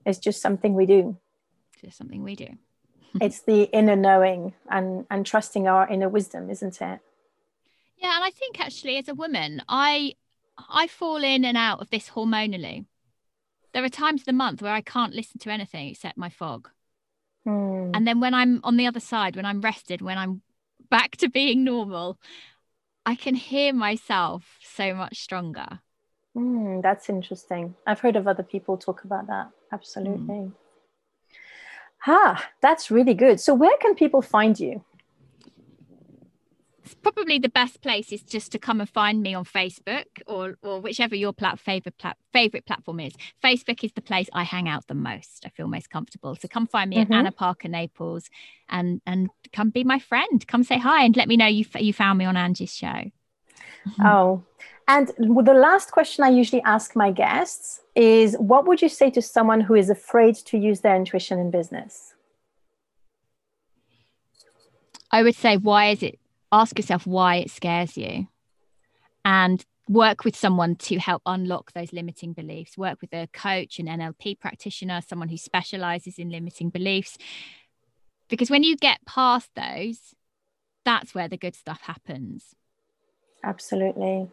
It's 0.05 0.18
just 0.18 0.42
something 0.42 0.75
we 0.75 0.87
do. 0.87 1.16
Just 1.81 1.99
something 1.99 2.23
we 2.23 2.35
do. 2.35 2.49
it's 3.21 3.42
the 3.42 3.64
inner 3.64 3.95
knowing 3.95 4.55
and, 4.68 5.07
and 5.11 5.25
trusting 5.25 5.68
our 5.68 5.88
inner 5.88 6.09
wisdom, 6.09 6.51
isn't 6.51 6.81
it? 6.81 7.01
Yeah, 7.99 8.16
and 8.16 8.25
I 8.25 8.31
think 8.31 8.61
actually 8.61 8.97
as 8.97 9.09
a 9.09 9.14
woman, 9.14 9.62
I 9.68 10.14
I 10.68 10.87
fall 10.87 11.23
in 11.23 11.45
and 11.45 11.57
out 11.57 11.81
of 11.81 11.90
this 11.90 12.11
hormonally 12.11 12.87
there 13.72 13.85
are 13.85 13.88
times 13.88 14.22
of 14.22 14.26
the 14.26 14.32
month 14.32 14.62
where 14.62 14.72
I 14.72 14.80
can't 14.80 15.14
listen 15.14 15.38
to 15.40 15.50
anything 15.50 15.88
except 15.88 16.18
my 16.18 16.28
fog. 16.28 16.68
Hmm. 17.44 17.90
And 17.94 18.06
then 18.06 18.20
when 18.20 18.35
I'm 18.35 18.61
on 18.64 18.76
the 18.76 18.87
other 18.87 19.00
side, 19.00 19.37
when 19.37 19.46
I'm 19.46 19.61
rested, 19.61 20.02
when 20.02 20.18
I'm 20.18 20.42
back 20.90 21.16
to 21.18 21.28
being 21.28 21.64
normal, 21.64 22.18
I 23.04 23.14
can 23.14 23.35
hear 23.35 23.72
myself 23.72 24.58
so 24.62 24.94
much 24.94 25.20
stronger. 25.20 25.80
Mm, 26.37 26.82
that's 26.82 27.08
interesting. 27.08 27.74
I've 27.87 28.00
heard 28.00 28.16
of 28.16 28.26
other 28.26 28.42
people 28.42 28.76
talk 28.76 29.04
about 29.04 29.26
that. 29.26 29.50
Absolutely. 29.72 30.35
Mm. 30.35 30.52
Ah, 32.06 32.48
that's 32.61 32.90
really 32.90 33.14
good. 33.14 33.40
So, 33.40 33.54
where 33.54 33.76
can 33.78 33.94
people 33.94 34.22
find 34.22 34.58
you? 34.58 34.85
Probably 36.94 37.38
the 37.38 37.48
best 37.48 37.81
place 37.81 38.12
is 38.12 38.22
just 38.22 38.52
to 38.52 38.59
come 38.59 38.81
and 38.81 38.88
find 38.88 39.22
me 39.22 39.35
on 39.35 39.44
Facebook 39.44 40.07
or 40.26 40.57
or 40.62 40.81
whichever 40.81 41.14
your 41.14 41.33
plat- 41.33 41.59
favorite 41.59 41.98
plat- 41.98 42.16
favorite 42.33 42.66
platform 42.66 43.00
is. 43.00 43.12
Facebook 43.42 43.85
is 43.85 43.92
the 43.92 44.02
place 44.02 44.28
I 44.33 44.44
hang 44.44 44.68
out 44.68 44.87
the 44.87 44.94
most. 44.94 45.44
I 45.44 45.50
feel 45.50 45.68
most 45.68 45.90
comfortable. 45.90 46.37
So 46.37 46.48
come 46.48 46.66
find 46.66 46.90
me 46.90 46.96
mm-hmm. 46.96 47.12
at 47.12 47.18
Anna 47.18 47.33
Parker 47.33 47.68
Naples 47.68 48.28
and 48.68 49.00
and 49.07 49.31
come 49.52 49.70
be 49.70 49.85
my 49.85 49.98
friend. 49.98 50.46
Come 50.46 50.64
say 50.64 50.78
hi 50.78 51.05
and 51.05 51.16
let 51.16 51.28
me 51.28 51.37
know 51.37 51.46
you 51.46 51.64
you 51.78 51.92
found 51.92 52.18
me 52.18 52.24
on 52.24 52.37
Angie's 52.37 52.74
show. 52.74 53.11
Oh, 54.00 54.44
and 54.87 55.09
the 55.18 55.55
last 55.55 55.90
question 55.90 56.22
I 56.22 56.28
usually 56.28 56.62
ask 56.62 56.94
my 56.94 57.11
guests 57.11 57.81
is 57.94 58.37
what 58.38 58.66
would 58.66 58.83
you 58.83 58.88
say 58.88 59.11
to 59.11 59.22
someone 59.22 59.61
who 59.61 59.74
is 59.74 59.90
afraid 59.90 60.35
to 60.37 60.59
use 60.59 60.81
their 60.81 60.96
intuition 60.96 61.38
in 61.38 61.50
business? 61.50 62.14
I 65.11 65.22
would 65.22 65.35
say, 65.35 65.57
why 65.57 65.90
is 65.90 66.02
it? 66.02 66.18
Ask 66.53 66.79
yourself 66.79 67.07
why 67.07 67.37
it 67.37 67.51
scares 67.51 67.97
you 67.97 68.29
and 69.25 69.65
work 69.88 70.25
with 70.25 70.37
someone 70.37 70.77
to 70.77 70.99
help 70.99 71.23
unlock 71.27 71.73
those 71.73 71.93
limiting 71.93 72.33
beliefs. 72.33 72.79
Work 72.79 73.01
with 73.01 73.12
a 73.12 73.29
coach, 73.33 73.79
an 73.79 73.87
NLP 73.87 74.38
practitioner, 74.38 75.01
someone 75.07 75.29
who 75.29 75.37
specializes 75.37 76.19
in 76.19 76.31
limiting 76.31 76.71
beliefs. 76.71 77.19
Because 78.29 78.51
when 78.51 78.62
you 78.62 78.77
get 78.77 79.05
past 79.07 79.51
those, 79.57 80.15
that's 80.85 81.15
where 81.15 81.29
the 81.29 81.37
good 81.37 81.55
stuff 81.55 81.83
happens. 81.83 82.55
Absolutely. 83.43 84.29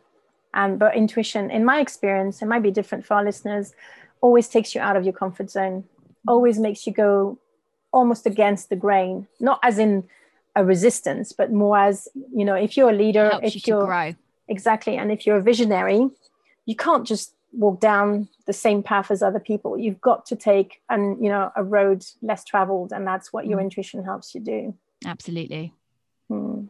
And 0.53 0.79
but 0.79 0.95
intuition, 0.95 1.51
in 1.51 1.63
my 1.63 1.79
experience, 1.79 2.41
it 2.41 2.47
might 2.47 2.63
be 2.63 2.71
different 2.71 3.05
for 3.05 3.15
our 3.15 3.23
listeners, 3.23 3.73
always 4.21 4.47
takes 4.47 4.73
you 4.73 4.81
out 4.81 4.95
of 4.95 5.03
your 5.03 5.13
comfort 5.13 5.49
zone, 5.49 5.85
always 6.27 6.59
makes 6.59 6.85
you 6.87 6.93
go 6.93 7.39
almost 7.91 8.25
against 8.25 8.69
the 8.69 8.75
grain, 8.75 9.27
not 9.39 9.59
as 9.63 9.79
in 9.79 10.03
a 10.55 10.65
resistance, 10.65 11.31
but 11.31 11.51
more 11.51 11.77
as 11.77 12.07
you 12.33 12.45
know, 12.45 12.55
if 12.55 12.75
you're 12.75 12.89
a 12.89 12.93
leader, 12.93 13.29
Helps 13.29 13.55
if 13.55 13.67
you 13.67 13.77
are 13.77 13.85
grow. 13.85 14.15
exactly, 14.47 14.97
and 14.97 15.11
if 15.11 15.25
you're 15.25 15.37
a 15.37 15.41
visionary, 15.41 16.09
you 16.65 16.75
can't 16.75 17.05
just 17.05 17.33
walk 17.51 17.79
down 17.79 18.27
the 18.45 18.53
same 18.53 18.83
path 18.83 19.09
as 19.09 19.23
other 19.23 19.39
people. 19.39 19.77
You've 19.77 20.01
got 20.01 20.25
to 20.27 20.35
take 20.35 20.81
and 20.89 21.23
you 21.23 21.29
know 21.29 21.51
a 21.55 21.63
road 21.63 22.05
less 22.21 22.43
traveled, 22.43 22.91
and 22.91 23.05
that's 23.05 23.31
what 23.31 23.47
your 23.47 23.59
mm. 23.59 23.63
intuition 23.63 24.03
helps 24.03 24.33
you 24.35 24.41
do. 24.41 24.75
Absolutely. 25.05 25.73
Hmm. 26.27 26.65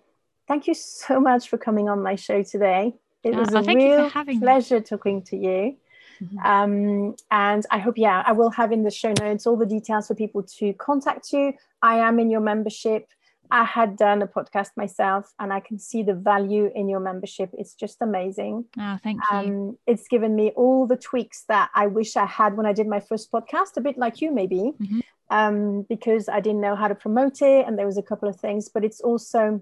Thank 0.48 0.68
you 0.68 0.74
so 0.74 1.20
much 1.20 1.50
for 1.50 1.58
coming 1.58 1.90
on 1.90 2.02
my 2.02 2.16
show 2.16 2.44
today. 2.44 2.96
It 3.24 3.36
was 3.36 3.54
a 3.54 3.62
real 3.62 4.10
pleasure 4.40 4.80
me. 4.80 4.82
talking 4.82 5.22
to 5.24 5.38
you. 5.38 5.78
Mm-hmm. 6.24 6.40
Um, 6.40 7.16
and 7.32 7.66
I 7.70 7.80
hope, 7.80 7.98
yeah, 7.98 8.24
I 8.26 8.32
will 8.32 8.50
have 8.52 8.72
in 8.72 8.84
the 8.84 8.92
show 8.92 9.14
notes 9.20 9.46
all 9.46 9.56
the 9.56 9.66
details 9.66 10.08
for 10.08 10.16
people 10.16 10.44
to 10.44 10.74
contact 10.74 11.32
you. 11.34 11.54
I 11.82 11.98
am 12.00 12.20
in 12.20 12.30
your 12.30 12.42
membership. 12.42 13.10
I 13.52 13.64
had 13.64 13.98
done 13.98 14.22
a 14.22 14.28
podcast 14.28 14.70
myself 14.78 15.34
and 15.40 15.52
I 15.52 15.60
can 15.60 15.80
see 15.80 16.04
the 16.04 16.14
value 16.14 16.72
in 16.76 16.88
your 16.88 17.00
membership. 17.00 17.50
It's 17.58 17.74
just 17.74 17.98
amazing. 18.02 18.66
Oh, 18.80 18.98
thank 19.04 19.22
you. 19.32 19.38
Um, 19.38 19.78
it's 19.88 20.08
given 20.08 20.36
me 20.36 20.52
all 20.56 20.86
the 20.86 20.98
tweaks 20.98 21.46
that 21.48 21.72
I 21.74 21.88
wish 21.88 22.16
I 22.16 22.26
had 22.26 22.56
when 22.56 22.66
I 22.66 22.74
did 22.74 22.88
my 22.88 23.00
first 23.00 23.32
podcast, 23.32 23.78
a 23.78 23.82
bit 23.82 23.98
like 23.98 24.22
you, 24.22 24.32
maybe, 24.32 24.74
mm-hmm. 24.80 25.00
um, 25.32 25.86
because 25.90 26.30
I 26.30 26.40
didn't 26.42 26.62
know 26.62 26.76
how 26.76 26.88
to 26.88 26.96
promote 26.96 27.42
it. 27.42 27.66
And 27.66 27.78
there 27.78 27.88
was 27.88 27.98
a 27.98 28.04
couple 28.04 28.30
of 28.30 28.36
things, 28.40 28.70
but 28.70 28.84
it's 28.84 29.02
also 29.02 29.62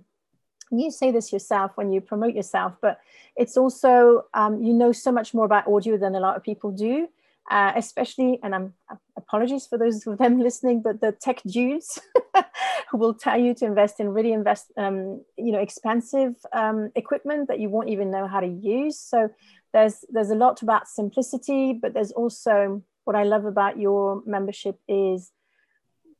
you 0.72 0.92
say 0.92 1.12
this 1.12 1.32
yourself 1.32 1.72
when 1.76 1.94
you 1.94 2.02
promote 2.02 2.34
yourself, 2.34 2.74
but 2.82 3.00
it's 3.36 3.56
also 3.56 4.26
um, 4.34 4.62
you 4.62 4.74
know 4.74 4.92
so 4.92 5.12
much 5.12 5.34
more 5.34 5.46
about 5.46 5.68
audio 5.68 5.98
than 5.98 6.16
a 6.16 6.20
lot 6.20 6.36
of 6.36 6.44
people 6.44 6.72
do. 6.72 7.08
Uh, 7.50 7.72
especially, 7.78 8.40
and 8.44 8.54
I'm 8.54 8.74
apologies 9.16 9.68
for 9.68 9.78
those 9.78 10.06
of 10.06 10.18
them 10.18 10.40
listening, 10.48 10.82
but 10.82 11.00
the 11.00 11.14
tech 11.14 11.42
dudes 11.44 12.00
who 12.92 12.98
will 12.98 13.14
tell 13.14 13.40
you 13.40 13.54
to 13.56 13.66
invest 13.66 14.00
in 14.00 14.10
really 14.10 14.34
invest, 14.34 14.72
um, 14.78 15.24
you 15.38 15.52
know, 15.54 15.60
expensive 15.60 16.36
um, 16.54 16.92
equipment 16.96 17.48
that 17.48 17.60
you 17.60 17.70
won't 17.70 17.90
even 17.90 18.12
know 18.12 18.28
how 18.28 18.42
to 18.42 18.48
use. 18.48 19.00
So 19.00 19.30
there's 19.74 20.04
there's 20.10 20.30
a 20.30 20.36
lot 20.36 20.62
about 20.62 20.88
simplicity, 20.88 21.74
but 21.74 21.94
there's 21.94 22.12
also 22.12 22.84
what 23.06 23.16
I 23.16 23.24
love 23.24 23.46
about 23.46 23.80
your 23.80 24.22
membership 24.26 24.80
is 24.88 25.32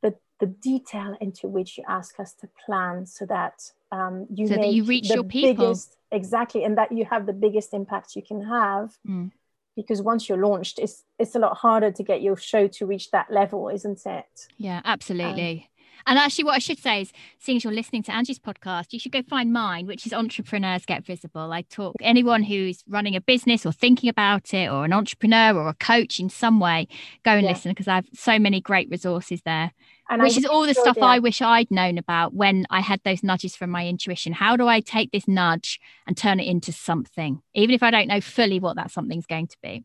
the 0.02 0.14
the 0.40 0.46
detail 0.46 1.14
into 1.20 1.46
which 1.46 1.76
you 1.76 1.84
ask 1.88 2.18
us 2.18 2.32
to 2.40 2.48
plan, 2.64 3.06
so 3.06 3.26
that 3.26 3.72
um, 3.92 4.26
you 4.32 4.46
so 4.48 4.54
that 4.54 4.72
you 4.72 4.84
reach 4.84 5.10
your 5.10 5.24
people 5.24 5.68
biggest, 5.68 5.96
exactly 6.10 6.64
and 6.64 6.78
that 6.78 6.92
you 6.92 7.04
have 7.04 7.26
the 7.26 7.32
biggest 7.32 7.74
impact 7.74 8.16
you 8.16 8.22
can 8.22 8.42
have 8.42 8.96
mm. 9.06 9.30
Because 9.78 10.02
once 10.02 10.28
you're 10.28 10.38
launched 10.38 10.78
it's 10.78 11.04
it's 11.18 11.36
a 11.36 11.38
lot 11.38 11.56
harder 11.56 11.92
to 11.92 12.02
get 12.02 12.20
your 12.20 12.36
show 12.36 12.66
to 12.66 12.84
reach 12.84 13.10
that 13.12 13.30
level 13.30 13.68
isn't 13.68 14.04
it 14.04 14.48
yeah 14.56 14.80
absolutely 14.84 15.62
um, 15.62 15.78
and 16.06 16.18
actually, 16.18 16.44
what 16.44 16.54
I 16.54 16.58
should 16.58 16.78
say 16.78 17.02
is, 17.02 17.12
seeing 17.38 17.56
as 17.56 17.64
you're 17.64 17.72
listening 17.72 18.02
to 18.04 18.14
Angie's 18.14 18.38
podcast, 18.38 18.92
you 18.92 18.98
should 18.98 19.12
go 19.12 19.22
find 19.22 19.52
mine, 19.52 19.86
which 19.86 20.06
is 20.06 20.14
Entrepreneurs 20.14 20.86
Get 20.86 21.04
Visible. 21.04 21.52
I 21.52 21.62
talk 21.62 21.96
anyone 22.00 22.44
who's 22.44 22.82
running 22.88 23.14
a 23.14 23.20
business 23.20 23.66
or 23.66 23.72
thinking 23.72 24.08
about 24.08 24.54
it, 24.54 24.70
or 24.70 24.86
an 24.86 24.92
entrepreneur 24.94 25.54
or 25.54 25.68
a 25.68 25.74
coach 25.74 26.18
in 26.18 26.30
some 26.30 26.60
way, 26.60 26.88
go 27.24 27.32
and 27.32 27.42
yeah. 27.42 27.50
listen 27.50 27.72
because 27.72 27.88
I 27.88 27.96
have 27.96 28.06
so 28.14 28.38
many 28.38 28.60
great 28.60 28.88
resources 28.88 29.42
there. 29.44 29.72
And 30.10 30.22
which 30.22 30.36
I 30.36 30.38
is 30.38 30.44
all 30.46 30.66
the 30.66 30.74
stuff 30.74 30.98
I 30.98 31.18
wish 31.18 31.42
I'd 31.42 31.70
known 31.70 31.98
about 31.98 32.32
when 32.32 32.66
I 32.70 32.80
had 32.80 33.00
those 33.04 33.22
nudges 33.22 33.54
from 33.54 33.70
my 33.70 33.86
intuition. 33.86 34.32
How 34.32 34.56
do 34.56 34.66
I 34.66 34.80
take 34.80 35.12
this 35.12 35.28
nudge 35.28 35.80
and 36.06 36.16
turn 36.16 36.40
it 36.40 36.46
into 36.46 36.72
something, 36.72 37.42
even 37.54 37.74
if 37.74 37.82
I 37.82 37.90
don't 37.90 38.08
know 38.08 38.20
fully 38.20 38.58
what 38.58 38.76
that 38.76 38.90
something's 38.90 39.26
going 39.26 39.48
to 39.48 39.56
be? 39.62 39.84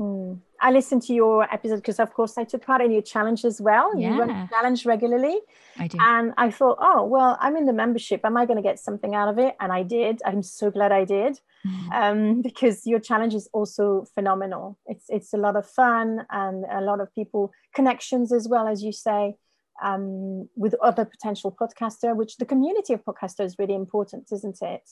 Hmm. 0.00 0.34
I 0.62 0.70
listened 0.70 1.02
to 1.02 1.14
your 1.14 1.42
episode 1.52 1.76
because, 1.76 1.98
of 2.00 2.12
course, 2.14 2.38
I 2.38 2.44
took 2.44 2.64
part 2.64 2.80
in 2.80 2.90
your 2.90 3.02
challenge 3.02 3.44
as 3.44 3.60
well. 3.60 3.98
Yeah. 3.98 4.12
You 4.12 4.20
run 4.20 4.30
a 4.30 4.48
challenge 4.48 4.86
regularly. 4.86 5.38
I 5.78 5.88
do. 5.88 5.98
And 6.00 6.32
I 6.38 6.50
thought, 6.50 6.78
oh, 6.80 7.04
well, 7.04 7.36
I'm 7.38 7.56
in 7.56 7.66
the 7.66 7.72
membership. 7.74 8.22
Am 8.24 8.36
I 8.36 8.46
going 8.46 8.56
to 8.56 8.62
get 8.62 8.78
something 8.78 9.14
out 9.14 9.28
of 9.28 9.38
it? 9.38 9.56
And 9.60 9.72
I 9.72 9.82
did. 9.82 10.20
I'm 10.24 10.42
so 10.42 10.70
glad 10.70 10.90
I 10.90 11.04
did 11.04 11.40
mm. 11.66 11.92
um, 11.92 12.42
because 12.42 12.86
your 12.86 12.98
challenge 12.98 13.34
is 13.34 13.48
also 13.52 14.06
phenomenal. 14.14 14.78
It's, 14.86 15.04
it's 15.08 15.34
a 15.34 15.38
lot 15.38 15.56
of 15.56 15.66
fun 15.66 16.26
and 16.30 16.64
a 16.70 16.80
lot 16.80 17.00
of 17.00 17.14
people, 17.14 17.52
connections 17.74 18.32
as 18.32 18.48
well, 18.48 18.68
as 18.68 18.82
you 18.82 18.92
say 18.92 19.36
um, 19.82 20.48
with 20.56 20.74
other 20.82 21.04
potential 21.04 21.54
podcaster, 21.58 22.14
which 22.14 22.36
the 22.36 22.46
community 22.46 22.92
of 22.92 23.04
podcasters 23.04 23.46
is 23.46 23.58
really 23.58 23.74
important, 23.74 24.28
isn't 24.32 24.60
it? 24.62 24.88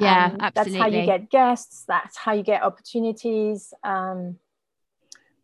Yeah, 0.00 0.26
um, 0.26 0.36
absolutely. 0.40 0.72
That's 0.72 0.82
how 0.82 0.98
you 0.98 1.06
get 1.06 1.30
guests. 1.30 1.84
That's 1.88 2.16
how 2.16 2.32
you 2.32 2.42
get 2.42 2.62
opportunities. 2.62 3.72
Um, 3.82 4.36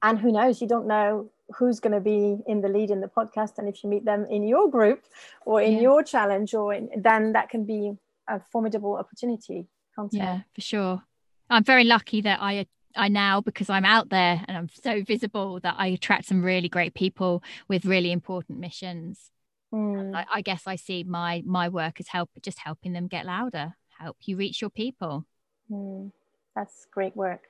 and 0.03 0.19
who 0.19 0.31
knows? 0.31 0.61
You 0.61 0.69
don't 0.69 0.87
know 0.87 1.31
who's 1.57 1.81
going 1.81 1.93
to 1.93 2.01
be 2.01 2.39
in 2.47 2.61
the 2.61 2.69
lead 2.69 2.91
in 2.91 3.01
the 3.01 3.09
podcast, 3.09 3.59
and 3.59 3.69
if 3.69 3.83
you 3.83 3.91
meet 3.91 4.05
them 4.05 4.27
in 4.31 4.47
your 4.47 4.71
group 4.71 5.05
or 5.45 5.61
in 5.61 5.75
yeah. 5.75 5.81
your 5.81 6.03
challenge, 6.03 6.55
or 6.55 6.73
in, 6.73 6.91
then 6.97 7.33
that 7.33 7.49
can 7.49 7.65
be 7.65 7.93
a 8.29 8.41
formidable 8.53 8.97
opportunity. 8.97 9.67
Yeah, 10.11 10.41
for 10.55 10.61
sure. 10.61 11.03
I'm 11.51 11.65
very 11.65 11.85
lucky 11.85 12.21
that 12.23 12.41
I 12.41 12.67
I 12.97 13.09
now 13.09 13.41
because 13.41 13.71
I'm 13.71 13.85
out 13.85 14.09
there 14.09 14.45
and 14.47 14.57
I'm 14.57 14.69
so 14.69 15.03
visible 15.03 15.61
that 15.61 15.75
I 15.79 15.89
attract 15.89 16.27
some 16.27 16.43
really 16.43 16.69
great 16.69 16.95
people 16.95 17.43
with 17.69 17.85
really 17.85 18.13
important 18.13 18.59
missions. 18.59 19.31
Mm. 19.73 20.15
I, 20.15 20.27
I, 20.35 20.41
guess 20.41 20.67
I 20.67 20.77
see 20.77 21.03
my 21.03 21.43
my 21.45 21.69
work 21.69 21.99
as 21.99 22.09
help 22.09 22.31
just 22.43 22.59
helping 22.59 22.93
them 22.93 23.09
get 23.09 23.27
louder, 23.27 23.75
help 23.99 24.17
you 24.23 24.37
reach 24.37 24.61
your 24.61 24.71
people. 24.71 25.25
Mm. 25.71 26.13
That's 26.55 26.87
great 26.93 27.17
work. 27.17 27.43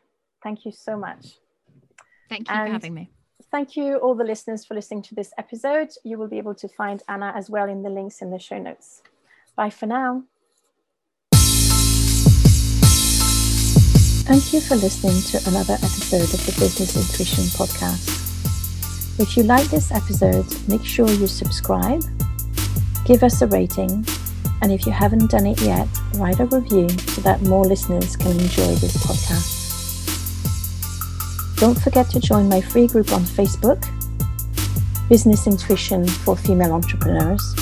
Thank 0.42 0.64
you 0.64 0.72
so 0.72 0.96
much. 0.96 1.34
Thank 2.28 2.48
you 2.48 2.54
and 2.54 2.68
for 2.68 2.72
having 2.72 2.94
me. 2.94 3.10
Thank 3.50 3.76
you, 3.76 3.96
all 3.98 4.14
the 4.14 4.24
listeners, 4.24 4.64
for 4.64 4.74
listening 4.74 5.02
to 5.02 5.14
this 5.14 5.32
episode. 5.38 5.90
You 6.02 6.18
will 6.18 6.28
be 6.28 6.38
able 6.38 6.54
to 6.56 6.68
find 6.68 7.02
Anna 7.08 7.32
as 7.36 7.50
well 7.50 7.68
in 7.68 7.82
the 7.82 7.90
links 7.90 8.22
in 8.22 8.30
the 8.30 8.38
show 8.38 8.58
notes. 8.58 9.02
Bye 9.56 9.70
for 9.70 9.86
now. 9.86 10.24
Thank 14.24 14.54
you 14.54 14.60
for 14.62 14.74
listening 14.76 15.20
to 15.32 15.50
another 15.50 15.74
episode 15.74 16.22
of 16.22 16.46
the 16.46 16.52
Business 16.58 16.96
Intuition 16.96 17.44
Podcast. 17.44 19.20
If 19.20 19.36
you 19.36 19.42
like 19.42 19.66
this 19.66 19.92
episode, 19.92 20.46
make 20.66 20.82
sure 20.82 21.06
you 21.06 21.26
subscribe, 21.26 22.02
give 23.04 23.22
us 23.22 23.42
a 23.42 23.46
rating, 23.48 24.02
and 24.62 24.72
if 24.72 24.86
you 24.86 24.92
haven't 24.92 25.30
done 25.30 25.44
it 25.44 25.60
yet, 25.60 25.86
write 26.14 26.40
a 26.40 26.46
review 26.46 26.88
so 26.88 27.20
that 27.20 27.42
more 27.42 27.66
listeners 27.66 28.16
can 28.16 28.30
enjoy 28.30 28.74
this 28.76 28.96
podcast. 28.96 29.60
Don't 31.60 31.78
forget 31.78 32.08
to 32.08 32.18
join 32.18 32.48
my 32.48 32.62
free 32.62 32.86
group 32.86 33.12
on 33.12 33.24
Facebook, 33.24 33.86
Business 35.10 35.46
Intuition 35.46 36.08
for 36.08 36.34
Female 36.34 36.72
Entrepreneurs. 36.72 37.54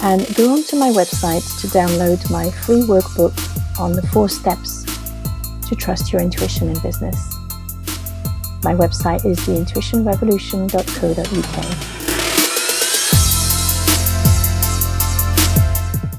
And 0.00 0.26
go 0.36 0.52
onto 0.52 0.76
my 0.76 0.90
website 0.90 1.58
to 1.62 1.68
download 1.68 2.30
my 2.30 2.50
free 2.50 2.82
workbook 2.82 3.53
on 3.78 3.92
the 3.92 4.02
four 4.08 4.28
steps 4.28 4.84
to 5.68 5.74
trust 5.74 6.12
your 6.12 6.20
intuition 6.22 6.68
in 6.68 6.78
business. 6.80 7.34
My 8.62 8.74
website 8.74 9.24
is 9.24 9.38
theintuitionrevolution.co.uk. 9.40 11.93